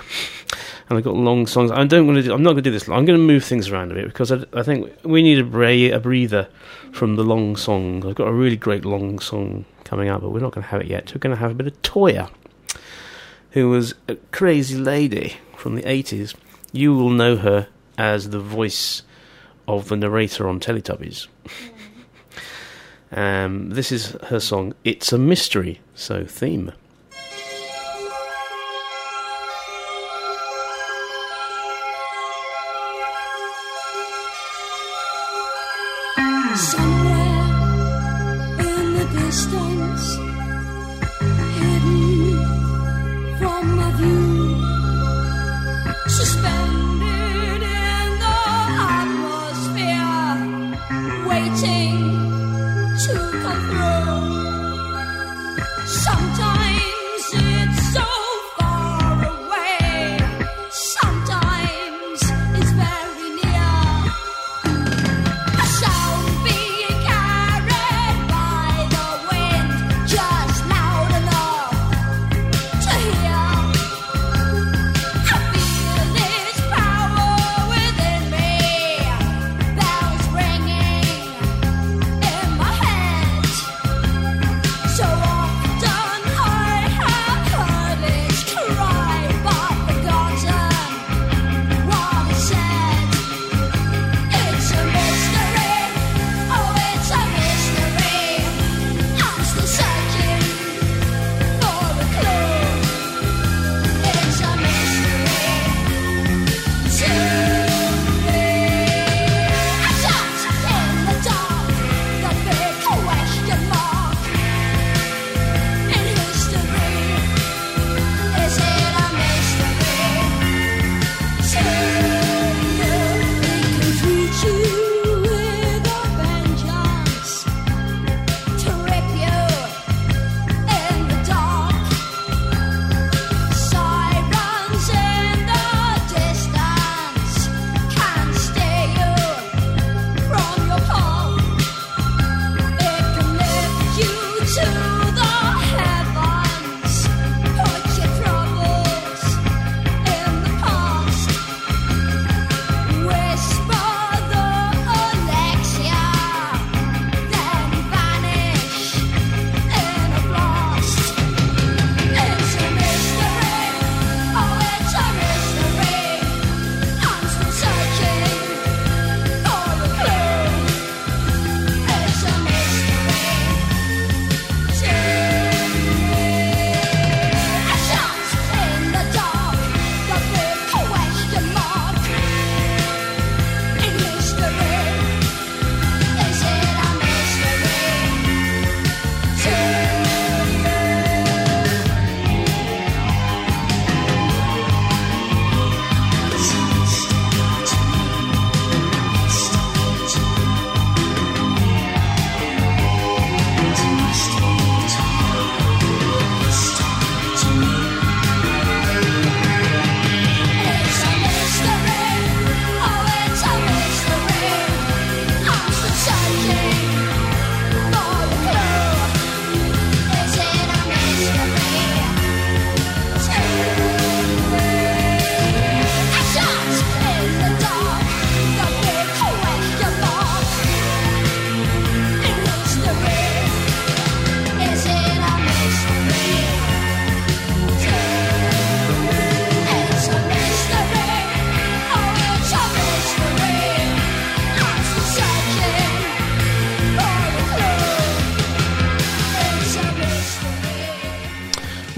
[0.89, 1.71] and I've got long songs.
[1.71, 2.23] I don't want to.
[2.23, 2.87] Do, I'm not going to do this.
[2.87, 2.99] long.
[2.99, 5.43] I'm going to move things around a bit because I, I think we need a,
[5.43, 6.47] bra- a breather
[6.91, 8.05] from the long song.
[8.05, 10.81] I've got a really great long song coming up, but we're not going to have
[10.81, 11.13] it yet.
[11.13, 12.29] We're going to have a bit of Toyah,
[13.51, 16.35] who was a crazy lady from the 80s.
[16.71, 17.67] You will know her
[17.97, 19.03] as the voice
[19.67, 21.27] of the narrator on Teletubbies.
[23.11, 26.71] Um, this is her song, It's a Mystery, so theme.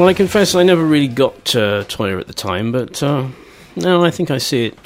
[0.06, 3.28] Well, I confess I never really got uh, Toyah at the time, but uh,
[3.76, 4.78] now I think I see it.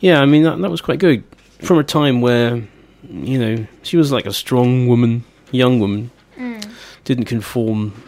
[0.00, 1.22] Yeah, I mean, that, that was quite good.
[1.62, 2.60] From a time where,
[3.08, 6.68] you know, she was like a strong woman, young woman, Mm.
[7.04, 8.02] didn't conform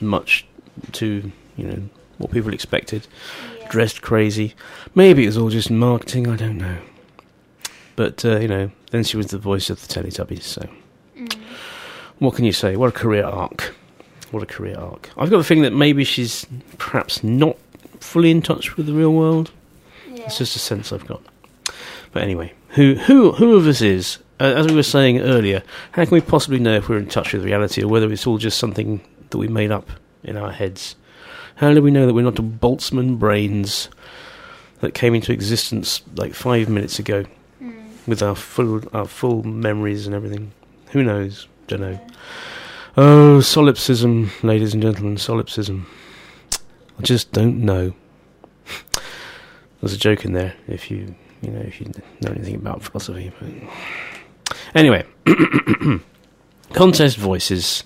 [0.00, 0.46] much
[0.92, 1.82] to, you know,
[2.18, 3.08] what people expected,
[3.68, 4.54] dressed crazy.
[4.94, 6.78] Maybe it was all just marketing, I don't know.
[7.96, 10.68] But, uh, you know, then she was the voice of the Teletubbies, so.
[12.20, 12.76] What can you say?
[12.76, 13.74] What a career arc.
[14.30, 15.10] What a career arc.
[15.16, 16.46] I've got the feeling that maybe she's
[16.78, 17.56] perhaps not
[17.98, 19.50] fully in touch with the real world.
[20.26, 21.22] It's just a sense I've got.
[22.12, 24.18] But anyway, who who who of us is?
[24.38, 25.62] Uh, as we were saying earlier,
[25.92, 28.38] how can we possibly know if we're in touch with reality or whether it's all
[28.38, 29.90] just something that we made up
[30.22, 30.96] in our heads?
[31.56, 33.90] How do we know that we're not Boltzmann brains
[34.80, 37.24] that came into existence like five minutes ago
[38.06, 40.52] with our full our full memories and everything?
[40.92, 41.46] Who knows?
[41.66, 42.00] Don't know.
[42.96, 45.86] Oh, solipsism, ladies and gentlemen, solipsism.
[46.98, 47.94] I just don't know.
[49.80, 51.86] There's a joke in there if you you know if you
[52.20, 53.32] know anything about philosophy.
[53.38, 55.06] But anyway,
[56.72, 57.84] contest voices.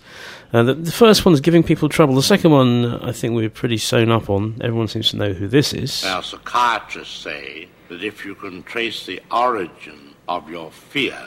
[0.54, 2.14] Uh, the, the first one's giving people trouble.
[2.14, 4.56] The second one, I think we're pretty sewn up on.
[4.62, 6.02] Everyone seems to know who this is.
[6.04, 11.18] Now, psychiatrists say that if you can trace the origin of your fear,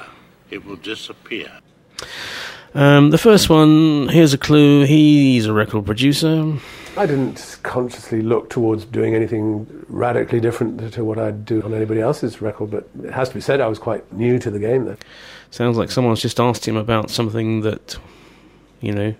[0.50, 1.52] it will disappear.
[2.74, 4.86] Um, the first one, here's a clue.
[4.86, 6.57] He's a record producer.
[6.97, 12.01] I didn't consciously look towards doing anything radically different to what I'd do on anybody
[12.01, 14.86] else's record, but it has to be said I was quite new to the game
[14.86, 14.97] then.
[15.51, 17.97] Sounds like someone's just asked him about something that,
[18.82, 19.13] you know,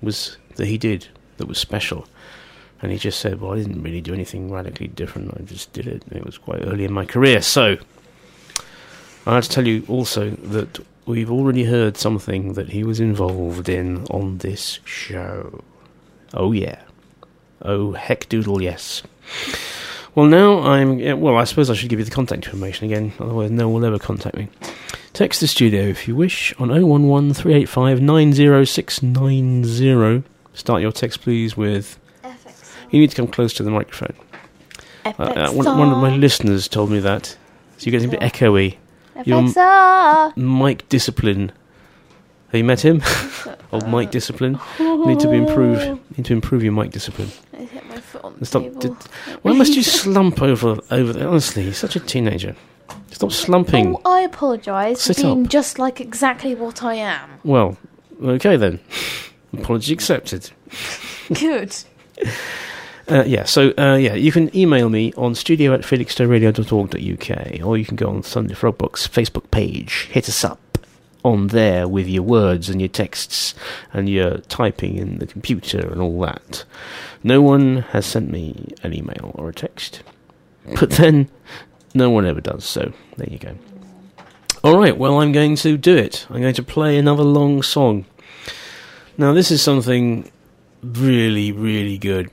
[0.00, 2.06] was that he did that was special.
[2.82, 5.34] And he just said, Well, I didn't really do anything radically different.
[5.38, 6.04] I just did it.
[6.04, 7.42] And it was quite early in my career.
[7.42, 7.76] So,
[9.26, 13.68] I have to tell you also that we've already heard something that he was involved
[13.68, 15.62] in on this show.
[16.32, 16.80] Oh, yeah.
[17.62, 19.02] Oh, heck doodle, yes.
[20.14, 21.20] Well, now I'm.
[21.20, 23.88] Well, I suppose I should give you the contact information again, otherwise, no one will
[23.88, 24.48] ever contact me.
[25.12, 30.22] Text the studio if you wish on 011 385 90690.
[30.54, 31.98] Start your text, please, with.
[32.90, 34.14] You need to come close to the microphone.
[35.04, 37.36] Uh, uh, one, one of my listeners told me that.
[37.78, 38.76] So you get a bit echoey.
[39.16, 40.36] FXR.
[40.36, 41.52] mic discipline.
[42.48, 43.02] Have you met him?
[43.72, 44.60] Old mic discipline.
[44.78, 46.00] Need to be improved.
[46.16, 47.28] Need to improve your mic discipline.
[47.52, 48.62] I hit my foot on the Stop.
[48.62, 48.80] table.
[48.80, 48.92] Did,
[49.42, 51.28] why must you slump over over there?
[51.28, 52.54] Honestly, you're such a teenager.
[53.10, 53.96] Stop oh, slumping.
[54.04, 55.50] Oh, I apologise for Sit being up.
[55.50, 57.30] just like exactly what I am.
[57.44, 57.76] Well,
[58.22, 58.80] okay then.
[59.52, 60.50] Apology accepted.
[61.32, 61.76] Good.
[63.08, 67.84] Uh, yeah, so uh, yeah, you can email me on studio at felixstoweradio.org.uk or you
[67.84, 70.58] can go on Sunday Frogbox Facebook page, hit us up
[71.22, 73.54] on there with your words and your texts
[73.92, 76.64] and your typing in the computer and all that.
[77.22, 80.02] No one has sent me an email or a text,
[80.80, 81.28] but then
[81.94, 83.54] no one ever does, so there you go.
[84.62, 86.26] Alright, well, I'm going to do it.
[86.30, 88.06] I'm going to play another long song.
[89.18, 90.30] Now, this is something
[90.82, 92.30] really, really good.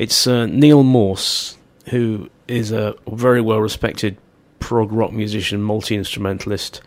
[0.00, 1.58] It's uh, Neal Morse,
[1.90, 4.16] who is a very well respected
[4.58, 6.80] prog rock musician, multi instrumentalist.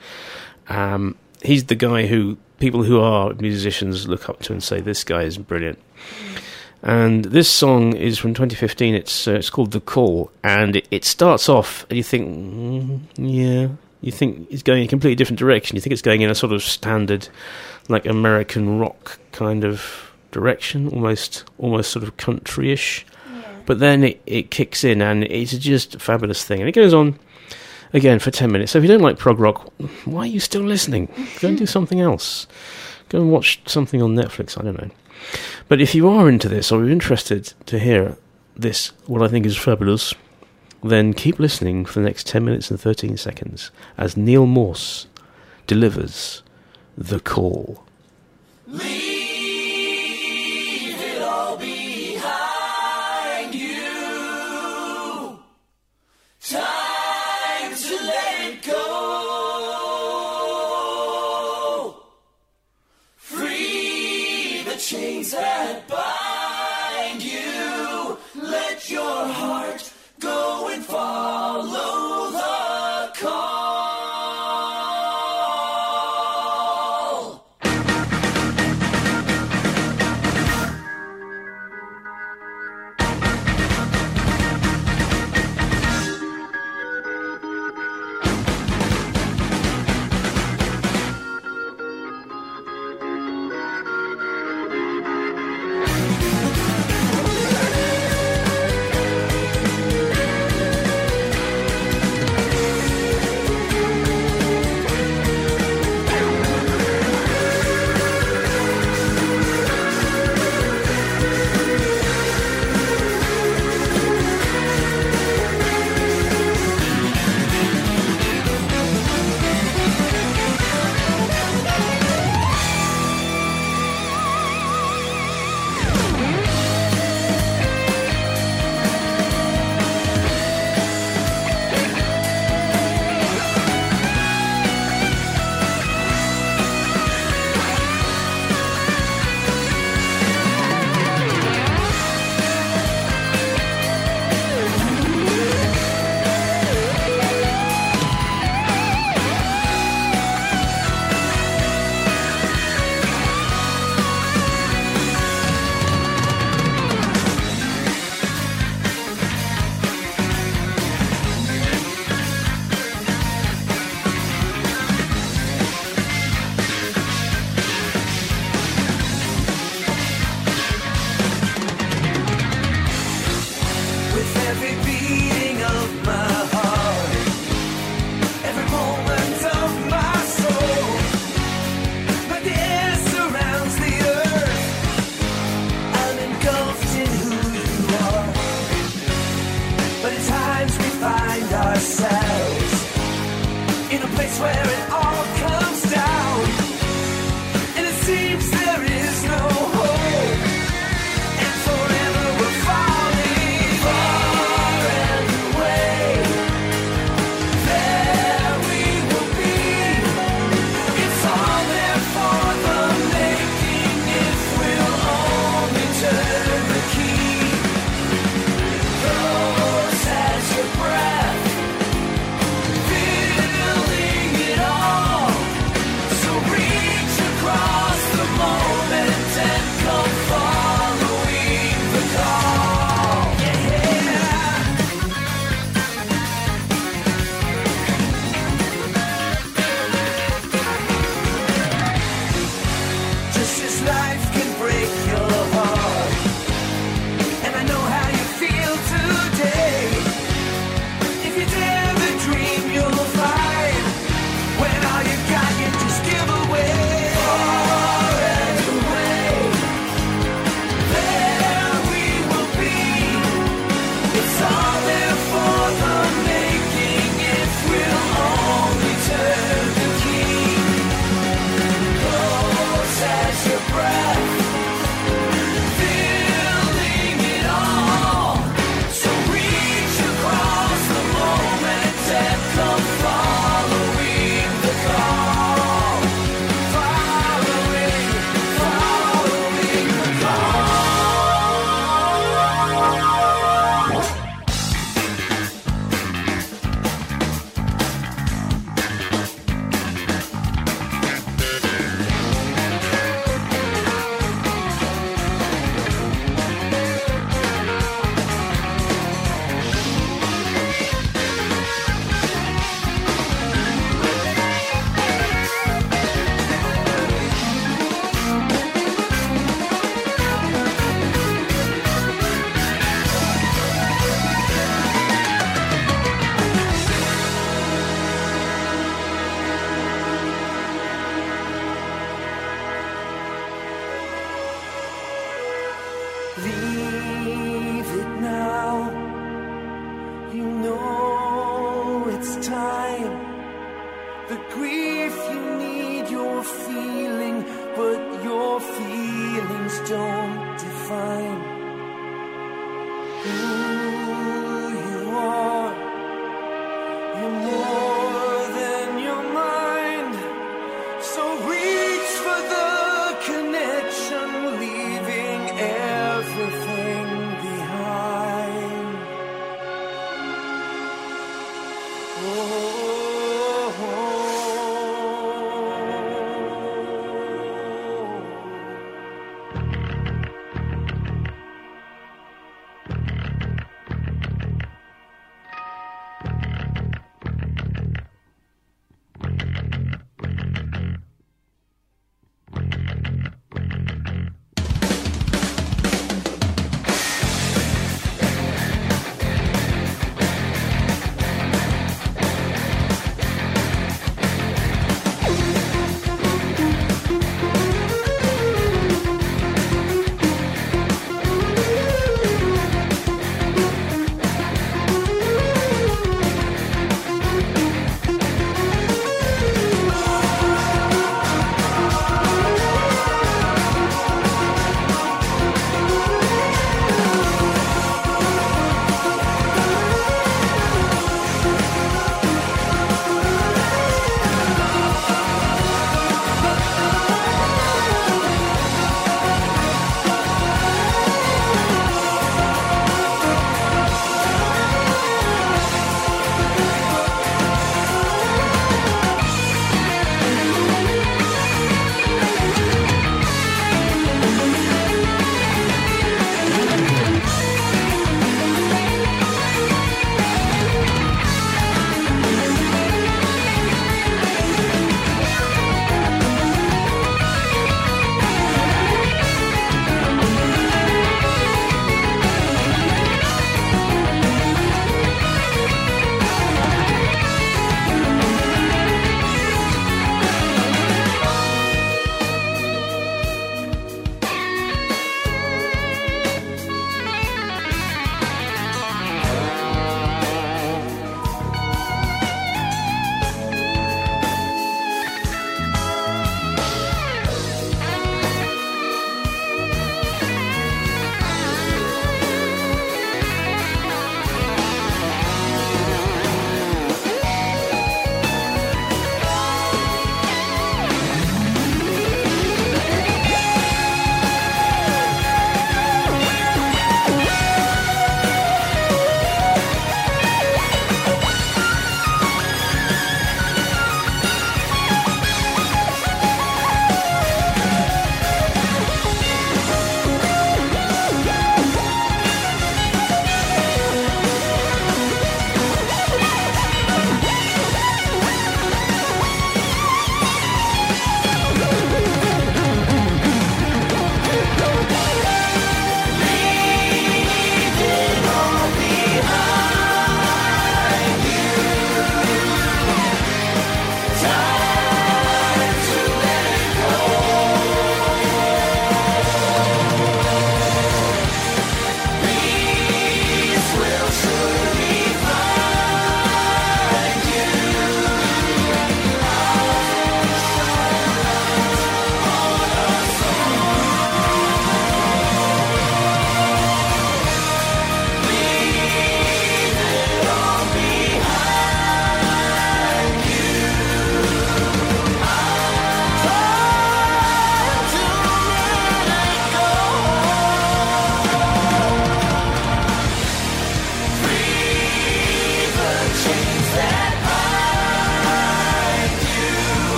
[0.67, 5.03] Um, he's the guy who people who are musicians look up to and say, This
[5.03, 5.77] guy is brilliant.
[6.81, 8.95] And this song is from 2015.
[8.95, 12.99] It's uh, it's called "The Call," and it, it starts off, and you think, mm,
[13.15, 13.67] yeah,
[14.01, 15.75] you think it's going in a completely different direction.
[15.75, 17.29] You think it's going in a sort of standard,
[17.89, 23.05] like American rock kind of direction, almost almost sort of country-ish.
[23.65, 26.93] But then it, it kicks in, and it's just a fabulous thing, and it goes
[26.93, 27.17] on
[27.93, 28.73] again for 10 minutes.
[28.73, 29.71] So if you don't like prog rock,
[30.03, 31.07] why are you still listening?
[31.39, 32.45] Go and do something else.
[33.07, 34.59] Go and watch something on Netflix.
[34.59, 34.89] I don't know.
[35.69, 38.17] But if you are into this or you're interested to hear
[38.57, 40.13] this, what I think is fabulous,
[40.83, 45.07] then keep listening for the next 10 minutes and 13 seconds as Neal Morse
[45.65, 46.43] delivers
[46.97, 47.85] The Call.
[48.67, 49.12] Leave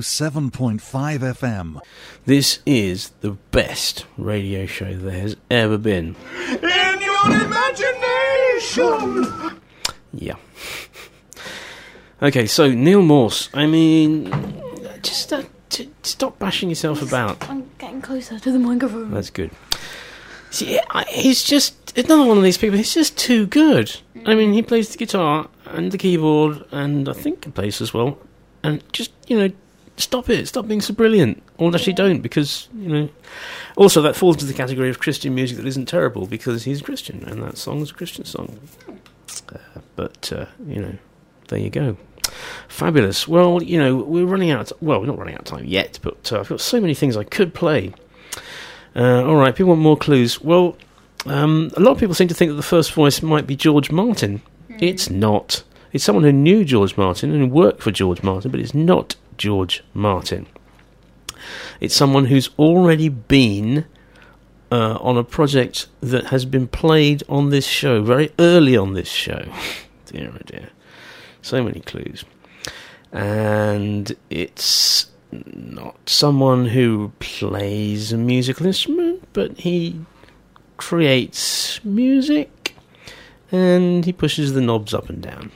[0.00, 1.80] 107.5 FM.
[2.24, 6.16] This is the best radio show there has ever been.
[6.48, 9.60] In your imagination!
[10.12, 10.36] Yeah.
[12.22, 13.48] Okay, so Neal Morse.
[13.54, 14.30] I mean,
[15.02, 17.48] just uh, t- stop bashing yourself about.
[17.48, 19.10] I'm getting closer to the microphone.
[19.10, 19.50] That's good.
[20.50, 22.76] See, I- he's just another one of these people.
[22.76, 23.96] He's just too good.
[24.26, 27.94] I mean, he plays the guitar and the keyboard, and I think he plays as
[27.94, 28.18] well.
[28.62, 29.50] And just you know,
[30.00, 30.46] stop it.
[30.48, 31.42] Stop being so brilliant.
[31.58, 33.08] Or actually, don't because you know.
[33.76, 37.24] Also, that falls into the category of Christian music that isn't terrible because he's Christian,
[37.24, 38.58] and that song's a Christian song.
[39.52, 40.94] Uh, but uh, you know,
[41.48, 41.96] there you go.
[42.68, 43.26] Fabulous.
[43.26, 44.72] Well, you know, we're running out.
[44.80, 47.16] well, we're not running out of time yet, but uh, I've got so many things
[47.16, 47.92] I could play.
[48.94, 50.40] Uh, all right, people want more clues.
[50.40, 50.76] Well,
[51.26, 53.90] um, a lot of people seem to think that the first voice might be George
[53.90, 54.42] Martin.
[54.68, 55.62] It's not.
[55.92, 59.82] It's someone who knew George Martin and worked for George Martin, but it's not George
[59.94, 60.46] Martin.
[61.80, 63.86] It's someone who's already been
[64.70, 69.08] uh, on a project that has been played on this show, very early on this
[69.08, 69.46] show.
[70.06, 70.68] dear, oh dear.
[71.40, 72.26] So many clues.
[73.12, 80.04] And it's not someone who plays a musical instrument, but he
[80.76, 82.74] creates music
[83.50, 85.50] and he pushes the knobs up and down.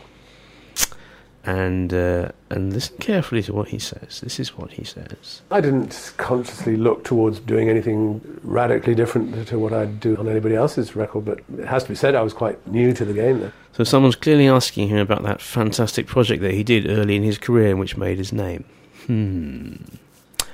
[1.46, 4.22] And uh, and listen carefully to what he says.
[4.22, 5.42] This is what he says.
[5.50, 10.54] I didn't consciously look towards doing anything radically different to what I'd do on anybody
[10.54, 13.40] else's record, but it has to be said I was quite new to the game
[13.40, 13.52] then.
[13.72, 17.36] So someone's clearly asking him about that fantastic project that he did early in his
[17.36, 18.64] career, and which made his name.
[19.06, 19.74] Hmm.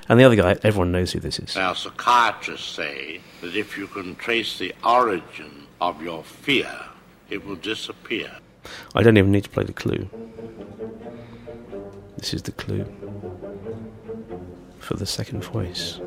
[0.09, 1.55] And the other guy, everyone knows who this is.
[1.55, 6.73] Now, psychiatrists say that if you can trace the origin of your fear,
[7.29, 8.33] it will disappear.
[8.95, 10.09] I don't even need to play the clue.
[12.21, 12.85] This is the clue
[14.79, 16.01] for the second voice.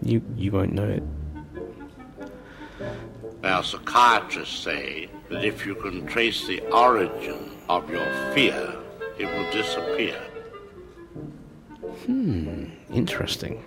[0.00, 1.02] You you won't know it.
[3.42, 8.76] Now, psychiatrists say that if you can trace the origin of your fear,
[9.18, 10.18] it will disappear.
[12.06, 12.64] Hmm,
[12.94, 13.62] interesting.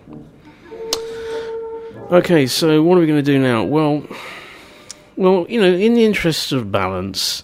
[2.11, 3.63] Okay, so what are we going to do now?
[3.63, 4.03] Well,
[5.17, 7.43] well, you know, in the interests of balance,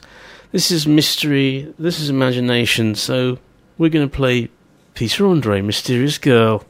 [0.51, 3.37] this is mystery, this is imagination, so
[3.77, 4.49] we're going to play
[4.95, 6.63] Peter Andre, Mysterious Girl.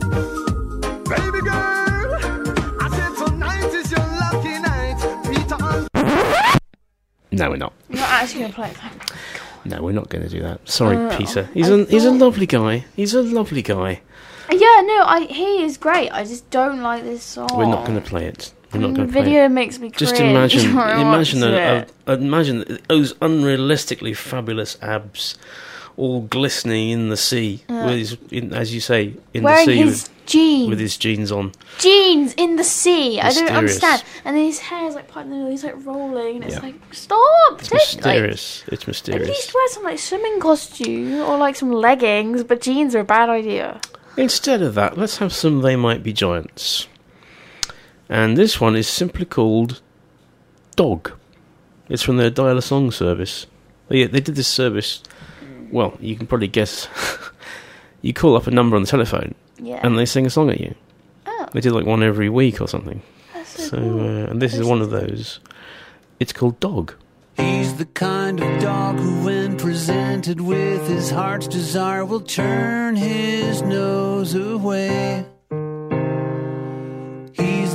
[0.00, 2.16] Baby girl,
[2.80, 4.98] I said tonight is your lucky night.
[5.24, 5.56] Peter
[7.32, 7.72] No, we're not.
[7.90, 8.76] I'm not actually going to play it.
[9.64, 10.66] No, we're not going to do that.
[10.68, 11.48] Sorry, Oh, Peter.
[11.52, 12.84] He's I a he's a lovely guy.
[12.96, 14.00] He's a lovely guy.
[14.50, 16.10] Yeah, no, I he is great.
[16.10, 17.48] I just don't like this song.
[17.54, 18.52] We're not going to play it.
[18.72, 19.48] We're not Mm, going to video it.
[19.50, 25.36] makes me Just imagine, imagine, a, a, imagine those unrealistically fabulous abs,
[25.96, 27.86] all glistening in the sea, Yeah.
[27.86, 30.68] with his, in, as you say, in Wearing the sea his with, jeans.
[30.70, 31.50] with his jeans on.
[31.78, 33.20] jeans in the sea.
[33.20, 34.04] I don't understand.
[34.24, 35.50] And then his hair is like part in the middle.
[35.50, 36.60] he's like rolling, and it's Yeah.
[36.62, 37.18] like stop.
[37.58, 38.62] It's take- like, mysterious.
[38.68, 39.28] it's at mysterious.
[39.28, 43.28] least wear some like swimming costume or like some leggings, but jeans are a bad
[43.28, 43.80] idea.
[44.16, 46.86] Instead of that, let's have some They Might Be Giants.
[48.10, 49.80] And this one is simply called
[50.74, 51.12] Dog.
[51.88, 53.46] It's from their Dial a Song service.
[53.88, 55.02] They, they did this service,
[55.70, 56.88] well, you can probably guess.
[58.02, 59.80] you call up a number on the telephone Yeah.
[59.82, 60.74] and they sing a song at you.
[61.26, 61.46] Oh.
[61.52, 63.00] They did like one every week or something.
[63.32, 65.38] That's So, uh, and this is one of those.
[66.18, 66.94] It's called Dog.
[67.36, 73.62] He's the kind of dog who, when presented with his heart's desire, will turn his
[73.62, 75.24] nose away.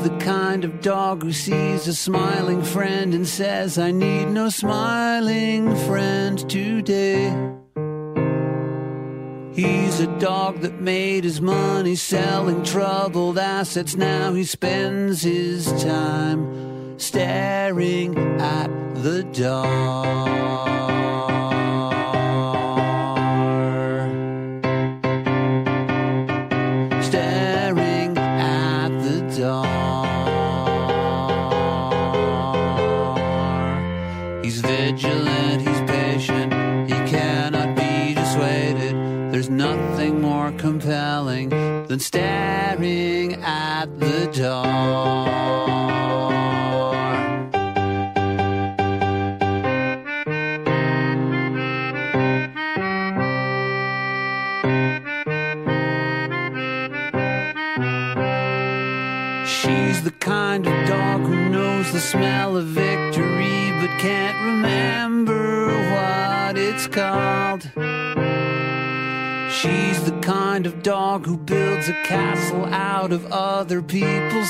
[0.06, 5.76] The kind of dog who sees a smiling friend and says, I need no smiling
[5.88, 7.34] friend today.
[9.52, 13.96] He's a dog that made his money selling troubled assets.
[13.96, 18.70] Now he spends his time staring at
[19.02, 20.95] the door.
[41.96, 42.25] Than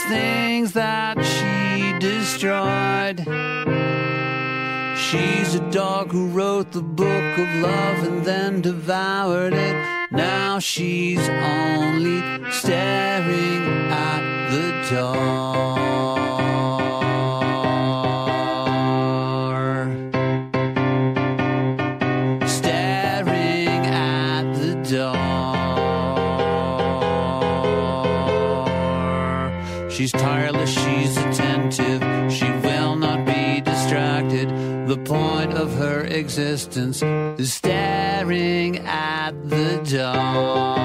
[0.07, 3.19] things that she destroyed.
[4.98, 9.76] She's a dog who wrote the book of love and then devoured it.
[10.11, 12.22] Now she's only
[12.52, 15.64] staring at the door.
[36.77, 40.76] Existence is staring at the door.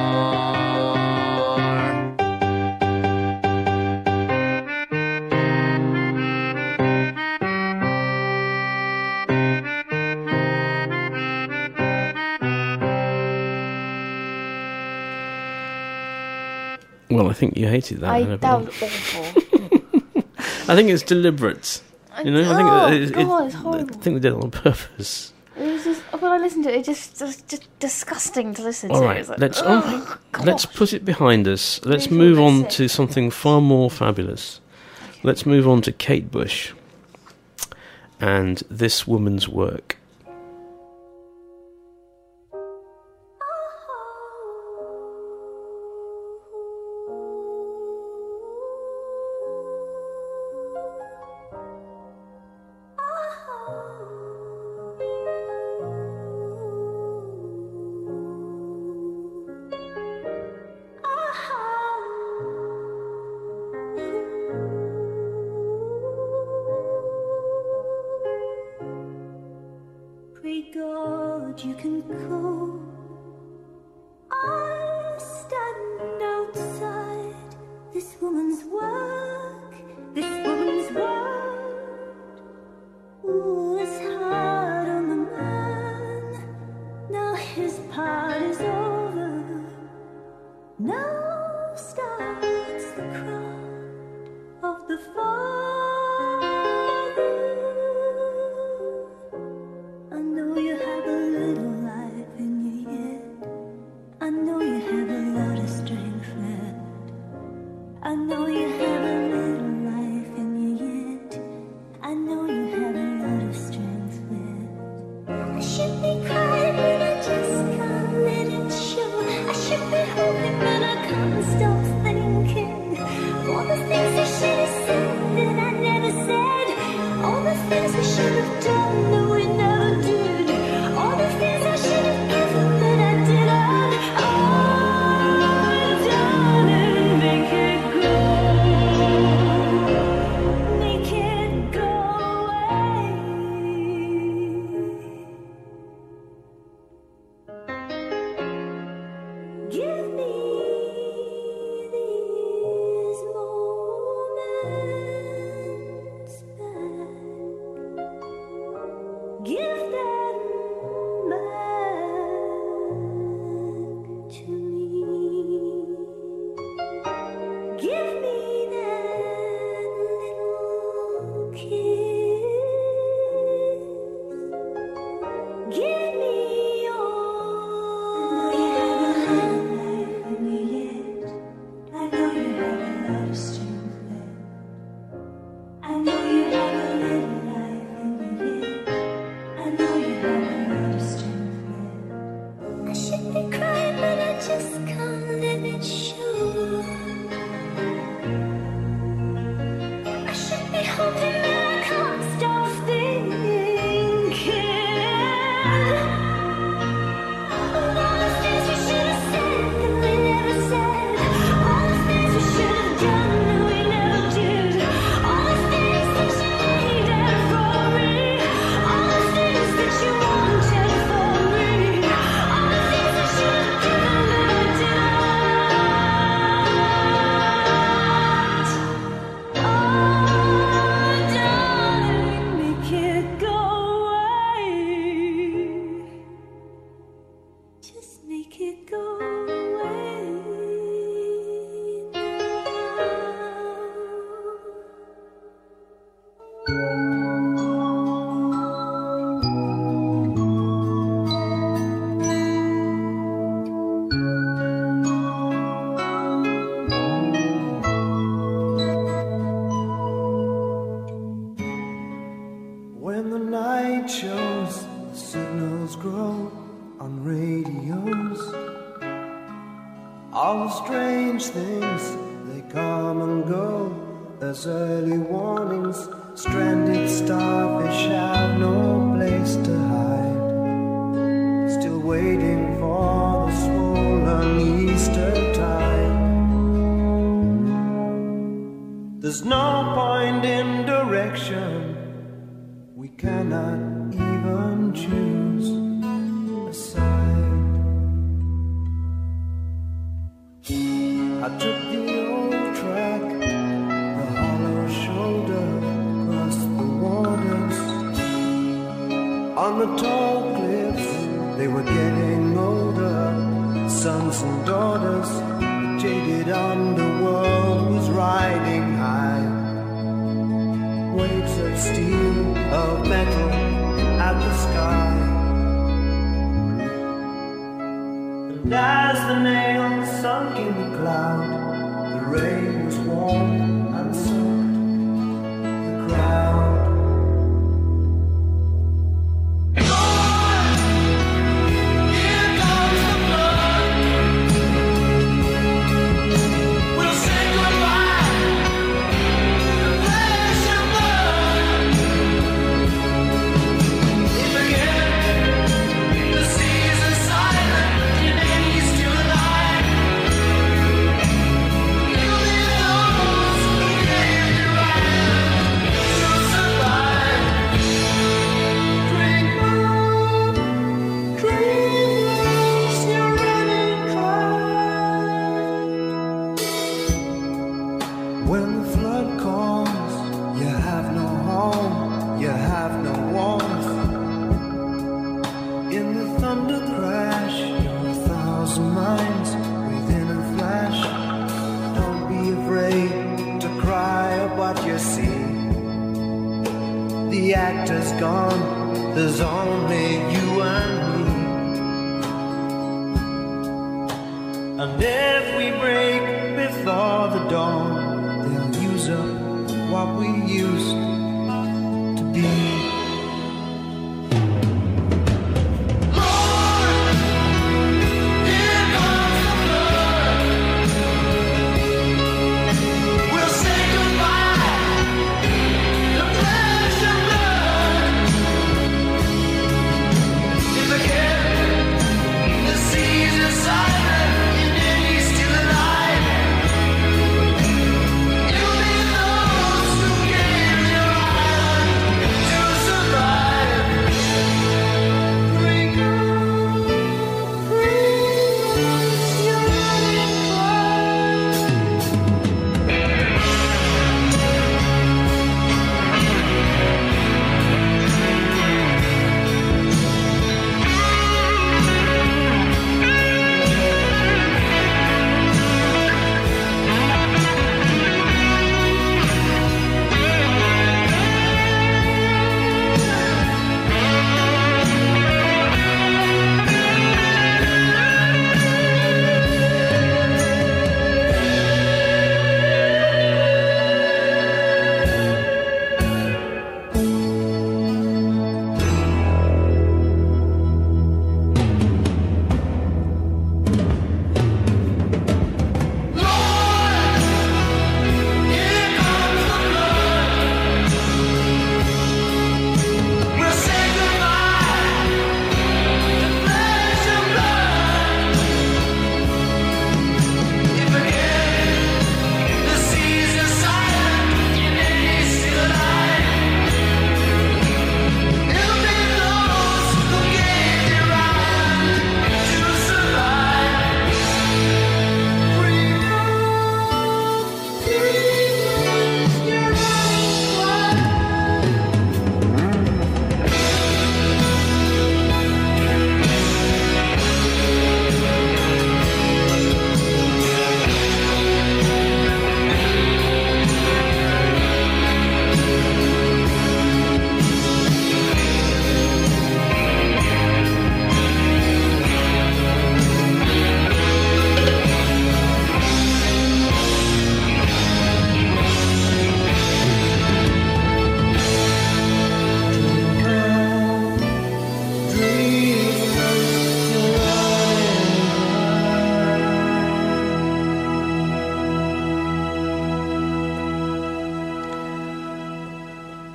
[17.11, 18.11] Well, I think you hated that.
[18.11, 18.61] I, Annabelle.
[18.61, 19.25] that was awful.
[20.73, 21.83] I think it's deliberate.
[22.25, 23.95] You know, I think Oh, it, it, God, it's I horrible.
[23.99, 25.33] think they did it on purpose.
[26.67, 28.91] It was just when I listened to it, it just just, just disgusting to listen
[28.91, 29.07] All to.
[29.07, 31.81] right, It's like, let's oh, oh let's put it behind us.
[31.85, 34.61] Let's Move move on, on to something far more fabulous.
[35.23, 36.73] Let's move on to Kate Bush
[38.21, 39.97] and this woman's work.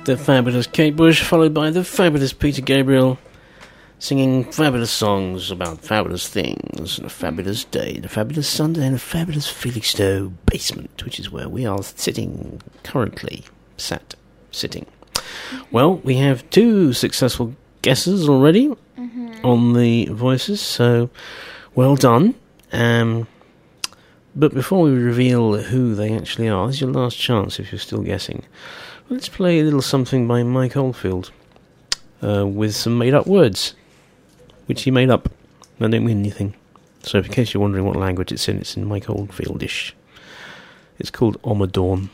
[0.06, 3.18] The fabulous Kate Bush, followed by the fabulous Peter Gabriel,
[3.98, 8.94] singing fabulous songs about fabulous things, and a fabulous day, and a fabulous Sunday, and
[8.94, 13.42] a fabulous Felixstowe basement, which is where we are sitting currently,
[13.78, 14.14] sat,
[14.52, 14.86] sitting.
[15.72, 18.72] Well, we have two successful guesses already
[19.42, 21.10] on the voices, so
[21.74, 22.36] well done.
[22.72, 23.26] Um,
[24.36, 27.80] but before we reveal who they actually are, this is your last chance if you're
[27.80, 28.44] still guessing.
[29.08, 31.30] Let's play a little something by Mike Oldfield
[32.20, 33.76] uh, with some made up words,
[34.66, 35.30] which he made up.
[35.78, 36.54] They don't mean anything.
[37.04, 39.92] So, in case you're wondering what language it's in, it's in Mike Oldfieldish.
[40.98, 42.08] It's called Ommadawn.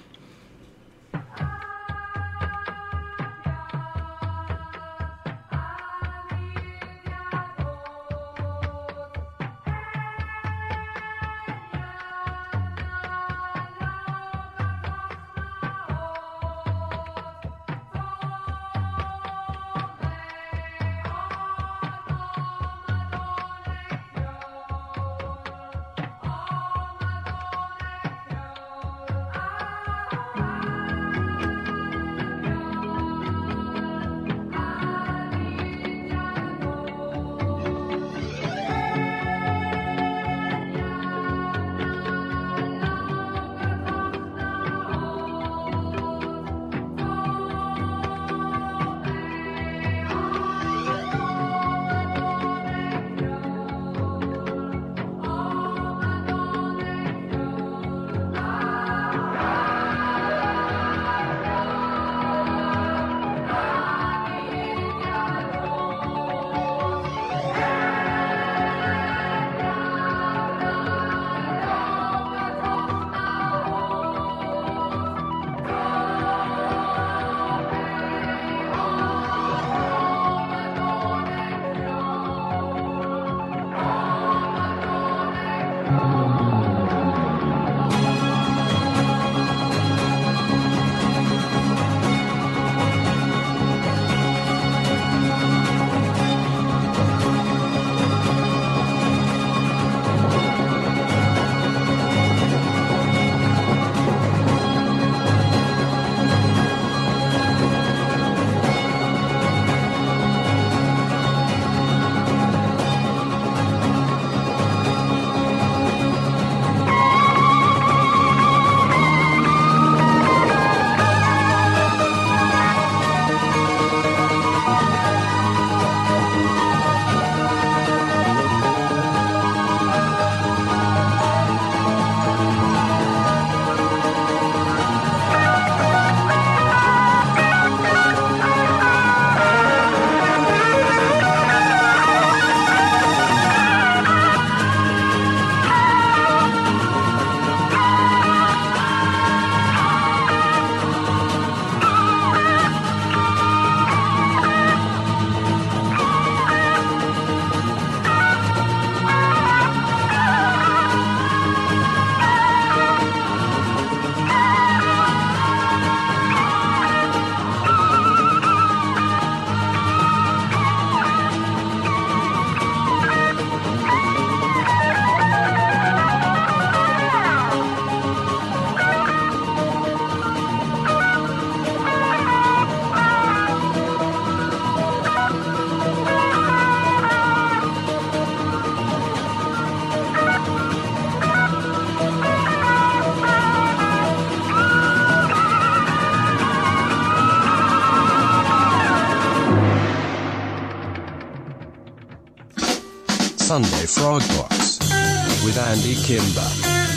[205.92, 206.48] With Andy Kimber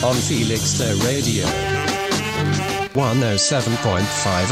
[0.06, 1.46] on Felixstowe Radio
[2.94, 4.06] 107.5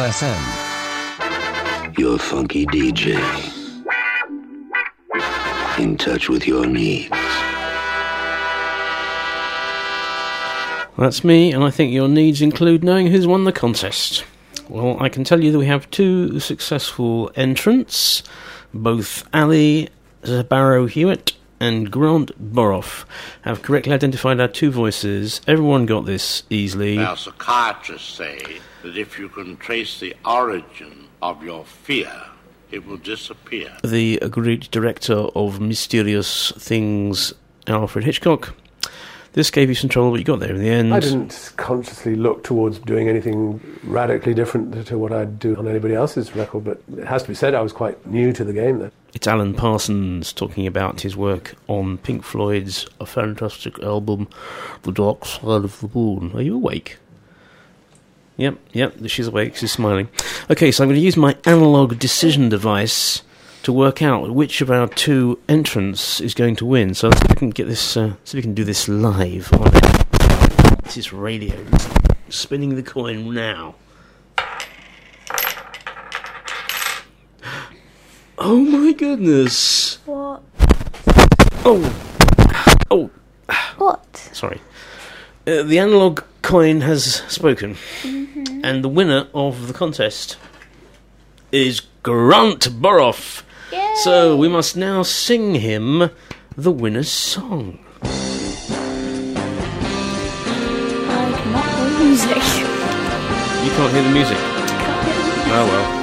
[0.10, 1.98] FM.
[1.98, 3.18] Your funky DJ.
[5.80, 7.10] In touch with your needs.
[10.98, 14.24] That's me, and I think your needs include knowing who's won the contest.
[14.70, 18.24] Well, I can tell you that we have two successful entrants.
[18.74, 19.90] Both Ali
[20.50, 21.33] Barrow Hewitt
[21.64, 23.06] and Grant Boroff
[23.44, 25.40] have correctly identified our two voices.
[25.48, 26.98] Everyone got this easily.
[26.98, 32.12] Now, psychiatrists say that if you can trace the origin of your fear,
[32.70, 33.78] it will disappear.
[33.82, 37.34] The great director of mysterious things,
[37.66, 38.54] Alfred Hitchcock.
[39.34, 40.94] This gave you some trouble, but you got there in the end.
[40.94, 45.96] I didn't consciously look towards doing anything radically different to what I'd do on anybody
[45.96, 48.80] else's record, but it has to be said I was quite new to the game
[48.80, 48.92] then.
[49.14, 54.28] It's Alan Parsons talking about his work on Pink Floyd's A Fantastic Album,
[54.84, 56.32] The Dark Side of the Moon.
[56.34, 56.98] Are you awake?
[58.38, 60.10] Yep, yep, she's awake, she's smiling.
[60.50, 63.22] Okay, so I'm going to use my analog decision device
[63.64, 66.94] to work out which of our two entrants is going to win.
[66.94, 68.88] So let's see if we can get this, uh, see if we can do this
[68.88, 69.72] live on
[70.84, 71.56] This is radio.
[72.30, 73.76] Spinning the coin now.
[78.36, 80.00] Oh my goodness.
[80.06, 80.42] What?
[81.64, 81.96] Oh.
[82.92, 83.10] Oh.
[83.78, 84.18] What?
[84.34, 84.60] Sorry.
[85.48, 87.76] Uh, the analog coin has spoken.
[88.02, 88.62] Mm-hmm.
[88.66, 90.38] And the winner of the contest
[91.52, 93.44] is Grant Boroff.
[94.04, 96.10] So we must now sing him
[96.58, 97.80] the winner's song.
[98.02, 98.08] I
[101.38, 102.38] cannot hear music.
[103.64, 104.38] You can't hear the music.
[105.56, 106.00] Oh well.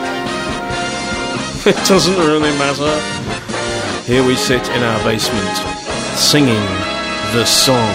[1.66, 3.00] It doesn't really matter.
[4.06, 5.56] Here we sit in our basement,
[6.16, 6.64] singing
[7.34, 7.94] the song.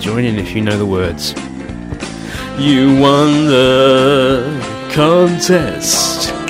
[0.00, 1.32] Join in if you know the words.
[2.58, 4.60] You won the
[4.92, 6.43] contest.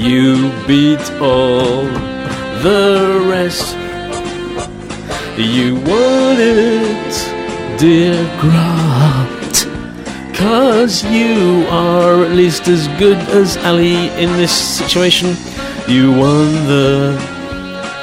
[0.00, 1.84] You beat all
[2.64, 3.76] the rest.
[5.36, 9.66] You won it, dear Grant.
[10.34, 15.36] Cause you are at least as good as Ali in this situation.
[15.86, 17.20] You won the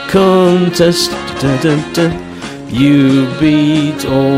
[0.08, 1.10] contest.
[1.42, 2.28] Da.
[2.70, 4.38] You beat all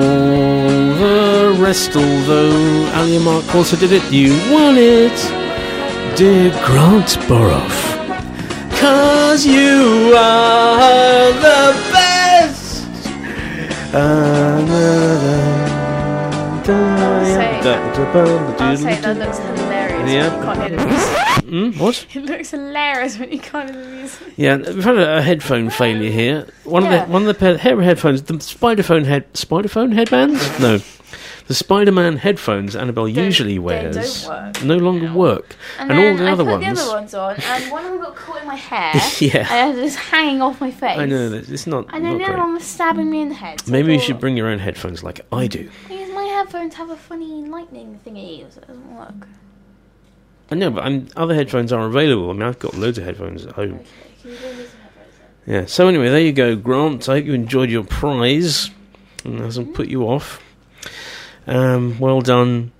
[1.03, 4.03] the rest, although Ali Mark also did it.
[4.13, 5.19] You won it,
[6.15, 7.77] dear Grant Boroff.
[8.79, 12.85] Cause you are the best.
[17.41, 20.11] I'll say that looks hilarious.
[20.11, 20.29] Yeah.
[20.29, 21.15] When you can't hear the music.
[21.49, 22.05] Mm, what?
[22.13, 24.33] It looks hilarious when you can't hear the music.
[24.37, 26.45] Yeah, we've had a, a headphone failure here.
[26.63, 27.01] One Yeah.
[27.01, 30.39] of the one of the pair, headphones, the Spiderphone head, Spiderphone headbands.
[30.59, 30.79] no,
[31.49, 36.31] the Spider-Man headphones Annabelle usually wears work no longer work, And, and, all the I
[36.33, 36.63] other put ones.
[36.63, 38.93] the other ones on, and one of them got caught in my hair.
[39.19, 39.47] Yeah.
[39.51, 40.99] And it was hanging off my face.
[40.99, 43.35] I know that it's not, And then the other one was stabbing me in the
[43.35, 43.61] head.
[43.61, 45.71] So Maybe you should bring your own headphones, like I do.
[45.87, 49.27] Because my headphones have a funny lightning thingy, so it doesn't work.
[50.51, 52.29] I know, but I'm, other headphones are available.
[52.29, 53.79] I mean, I've got loads of headphones at home.
[54.21, 54.65] Can you bring me
[55.47, 55.65] Yeah.
[55.65, 57.09] So anyway, there you go, Grant.
[57.09, 58.69] I hope you enjoyed your prize.
[59.25, 59.75] And hasn't mm-hmm.
[59.75, 60.41] put you off.
[61.47, 62.71] Um, well done,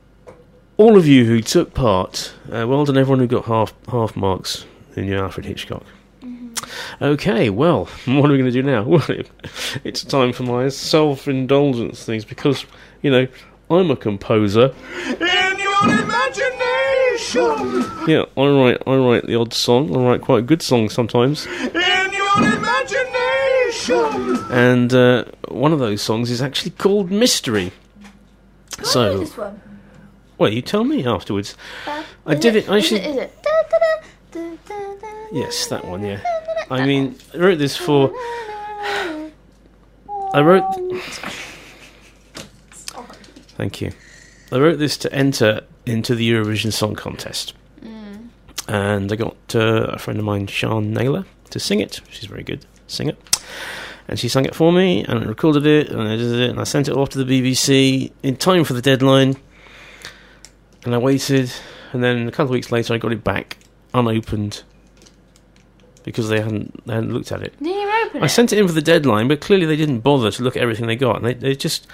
[0.77, 2.33] all of you who took part.
[2.45, 4.65] Uh, well done, everyone who got half half marks
[4.95, 5.83] in your Alfred Hitchcock.
[7.01, 8.83] Okay, well, what are we going to do now?
[8.89, 9.03] Well,
[9.83, 12.65] it's time for my self-indulgence things because
[13.01, 13.27] you know
[13.69, 14.73] I'm a composer.
[15.05, 17.85] In your imagination.
[18.07, 19.95] Yeah, I write I write the odd song.
[19.95, 21.45] I write quite a good song sometimes.
[21.45, 24.45] In your imagination.
[24.51, 27.71] and uh, one of those songs is actually called Mystery.
[28.83, 29.61] So, This one.
[30.37, 31.55] well, you tell me afterwards.
[31.85, 32.69] Uh, I did it.
[32.69, 33.29] I da.
[35.31, 36.03] yes, that one.
[36.03, 36.21] Yeah,
[36.69, 38.13] I mean, I wrote this for.
[40.33, 40.63] I wrote.
[43.57, 43.91] Thank you.
[44.51, 47.53] I wrote this to enter into the Eurovision Song Contest,
[48.67, 51.99] and I got uh, a friend of mine, Sean Naylor, to sing it.
[52.09, 53.13] She's a very good singer.
[54.09, 56.59] And she sang it for me, and I recorded it, and I did it, and
[56.59, 59.37] I sent it off to the BBC in time for the deadline.
[60.83, 61.51] And I waited,
[61.93, 63.57] and then a couple of weeks later, I got it back
[63.93, 64.63] unopened
[66.03, 67.57] because they hadn't they hadn't looked at it.
[67.59, 68.29] Didn't you open I it?
[68.29, 70.87] sent it in for the deadline, but clearly they didn't bother to look at everything
[70.87, 71.85] they got, and they, they just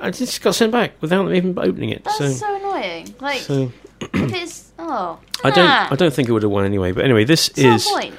[0.00, 2.02] I just got sent back without even opening it.
[2.04, 3.14] That's so, so, annoying.
[3.20, 6.64] Like, so if it's oh, I don't ah, I don't think it would have won
[6.64, 6.92] anyway.
[6.92, 8.14] But anyway, this is point?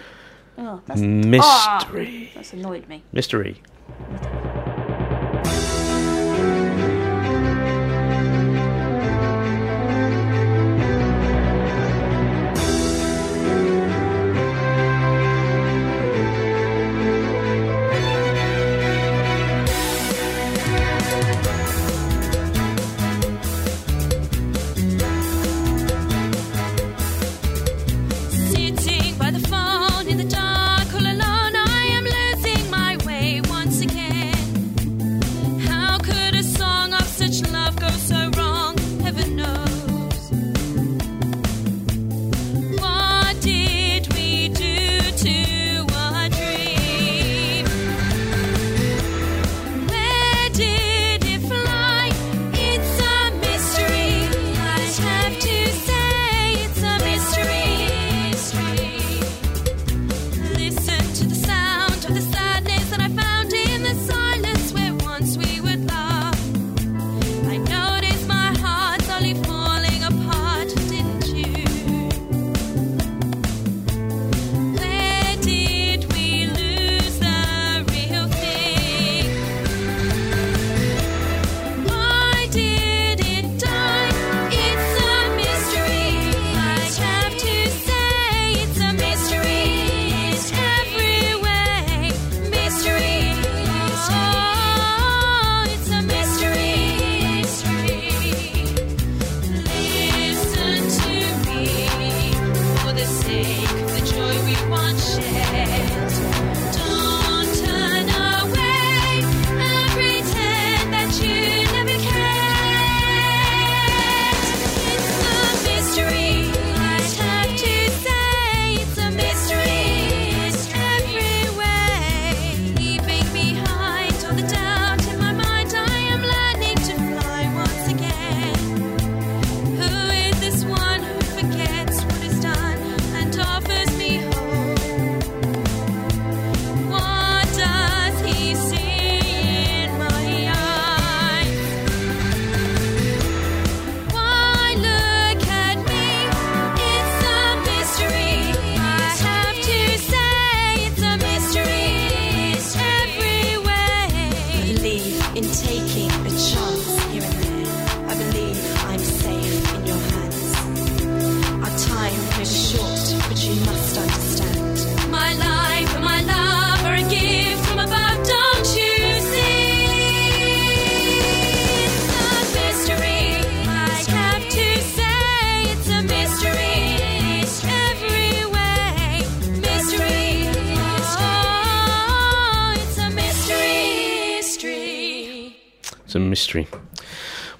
[0.61, 1.41] Oh, that's mystery.
[1.41, 1.88] Ah,
[2.36, 3.02] that's annoyed me.
[3.14, 3.61] mystery.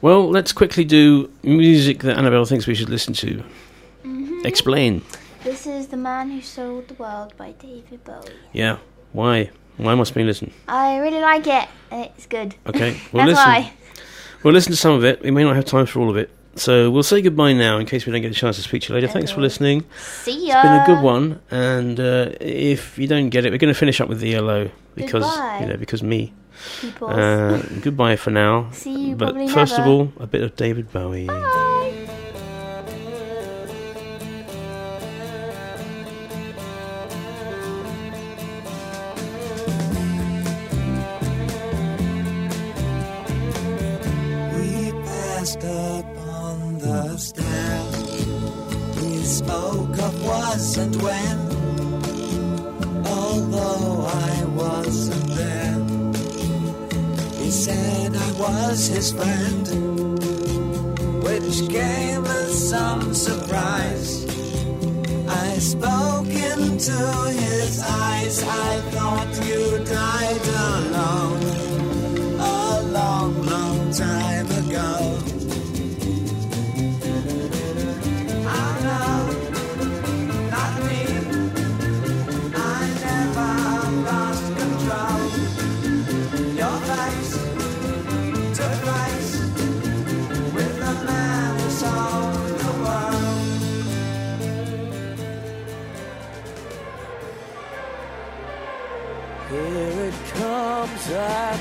[0.10, 3.44] Well, let's quickly do music that Annabelle thinks we should listen to.
[4.03, 4.44] Mhm.
[4.44, 5.03] Explain.
[5.44, 8.34] This is The Man Who Sold the World by David Bowie.
[8.52, 8.77] Yeah.
[9.14, 9.52] Why?
[9.77, 10.52] Why must we listen?
[10.68, 12.56] I really like it, and it's good.
[12.65, 12.99] Okay.
[13.14, 13.52] Well, That's listen.
[13.52, 13.73] why.
[14.41, 15.22] We'll listen to some of it.
[15.22, 16.31] We may not have time for all of it.
[16.56, 18.90] So we'll say goodbye now in case we don't get a chance to speak to
[18.90, 19.07] you later.
[19.10, 19.86] Thanks for listening.
[19.99, 20.56] See ya.
[20.56, 21.40] It's been a good one.
[21.52, 24.72] And uh, if you don't get it, we're going to finish up with the ELO
[24.95, 25.60] because Goodbye.
[25.61, 26.34] you know because me.
[26.81, 27.11] Peoples.
[27.11, 28.69] Uh, goodbye for now.
[28.72, 31.27] See you But probably first of all, a bit of David Bowie.
[44.56, 47.81] We passed up on the stair.
[49.02, 51.38] We spoke of was and when.
[53.06, 55.68] Although I wasn't there,
[57.49, 59.65] he said I was his friend,
[61.23, 64.23] which came as some surprise.
[65.27, 66.99] I spoke into
[67.41, 68.43] his eyes.
[68.43, 71.38] I thought you died alone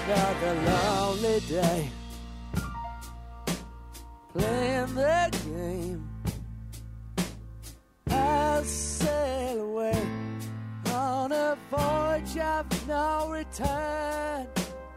[0.08, 1.90] another lonely day.
[4.32, 6.08] Playing the game.
[8.10, 10.02] I'll sail away
[10.92, 14.46] on a voyage of no return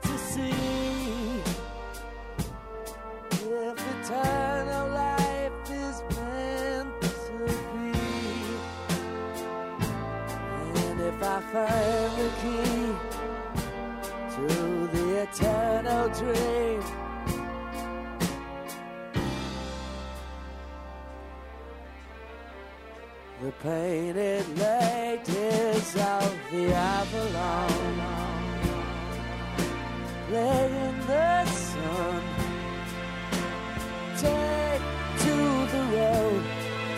[0.02, 1.42] to sea.
[3.32, 7.34] If eternal life is meant to
[7.74, 7.92] be.
[10.84, 12.71] And if I find the key
[15.34, 16.84] eternal dream,
[23.42, 27.72] the painted ladies of the Avalon.
[30.32, 32.24] Lay in the sun.
[34.18, 34.82] Take
[35.20, 35.36] to
[35.74, 36.44] the road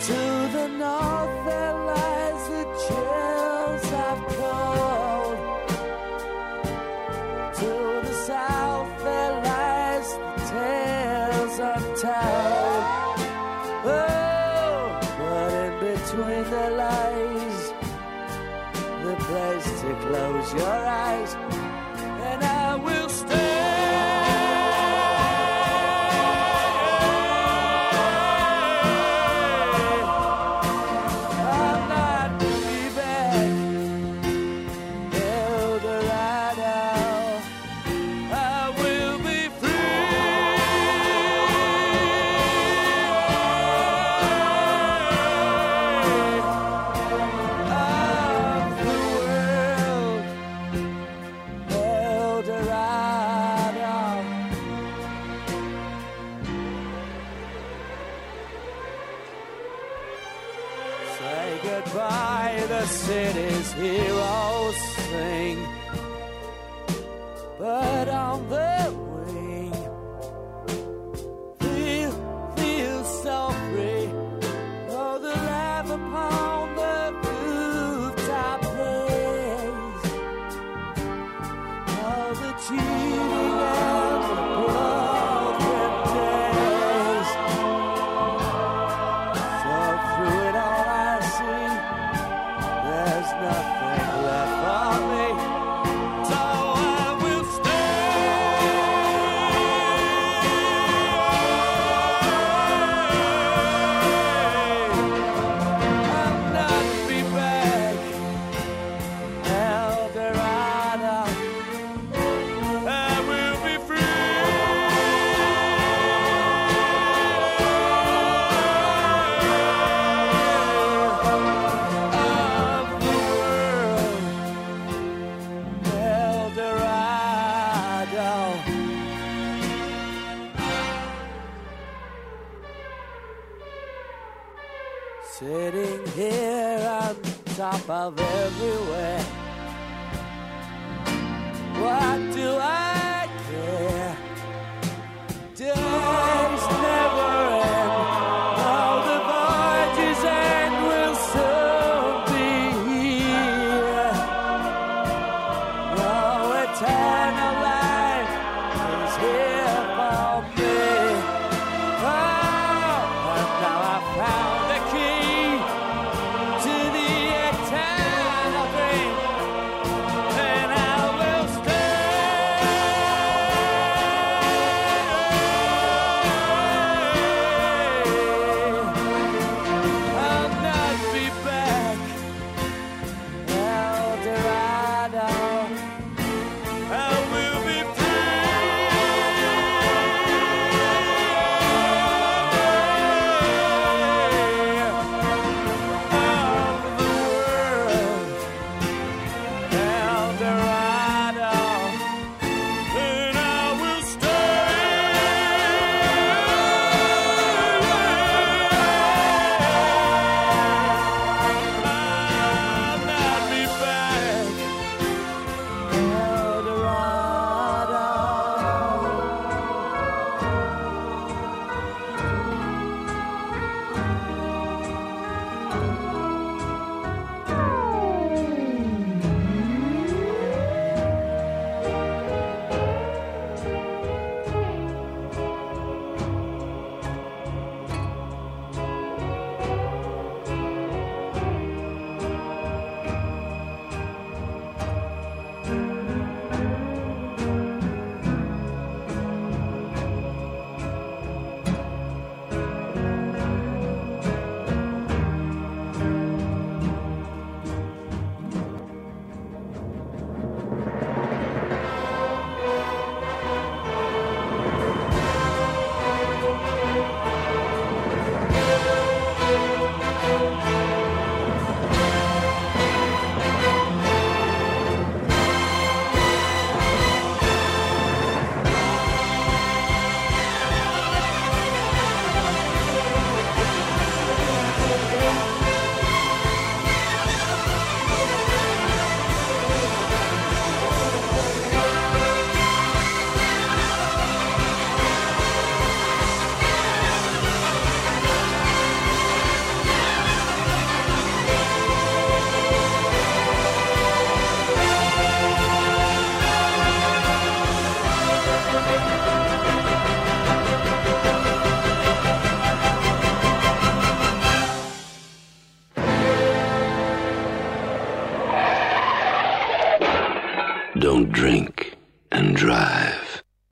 [0.00, 0.12] to
[0.56, 3.33] the north there lies the chills
[12.04, 13.20] tales.
[13.86, 17.60] Oh, but in between the lies,
[19.04, 21.34] the place to close your eyes,
[22.28, 23.43] and I will stay.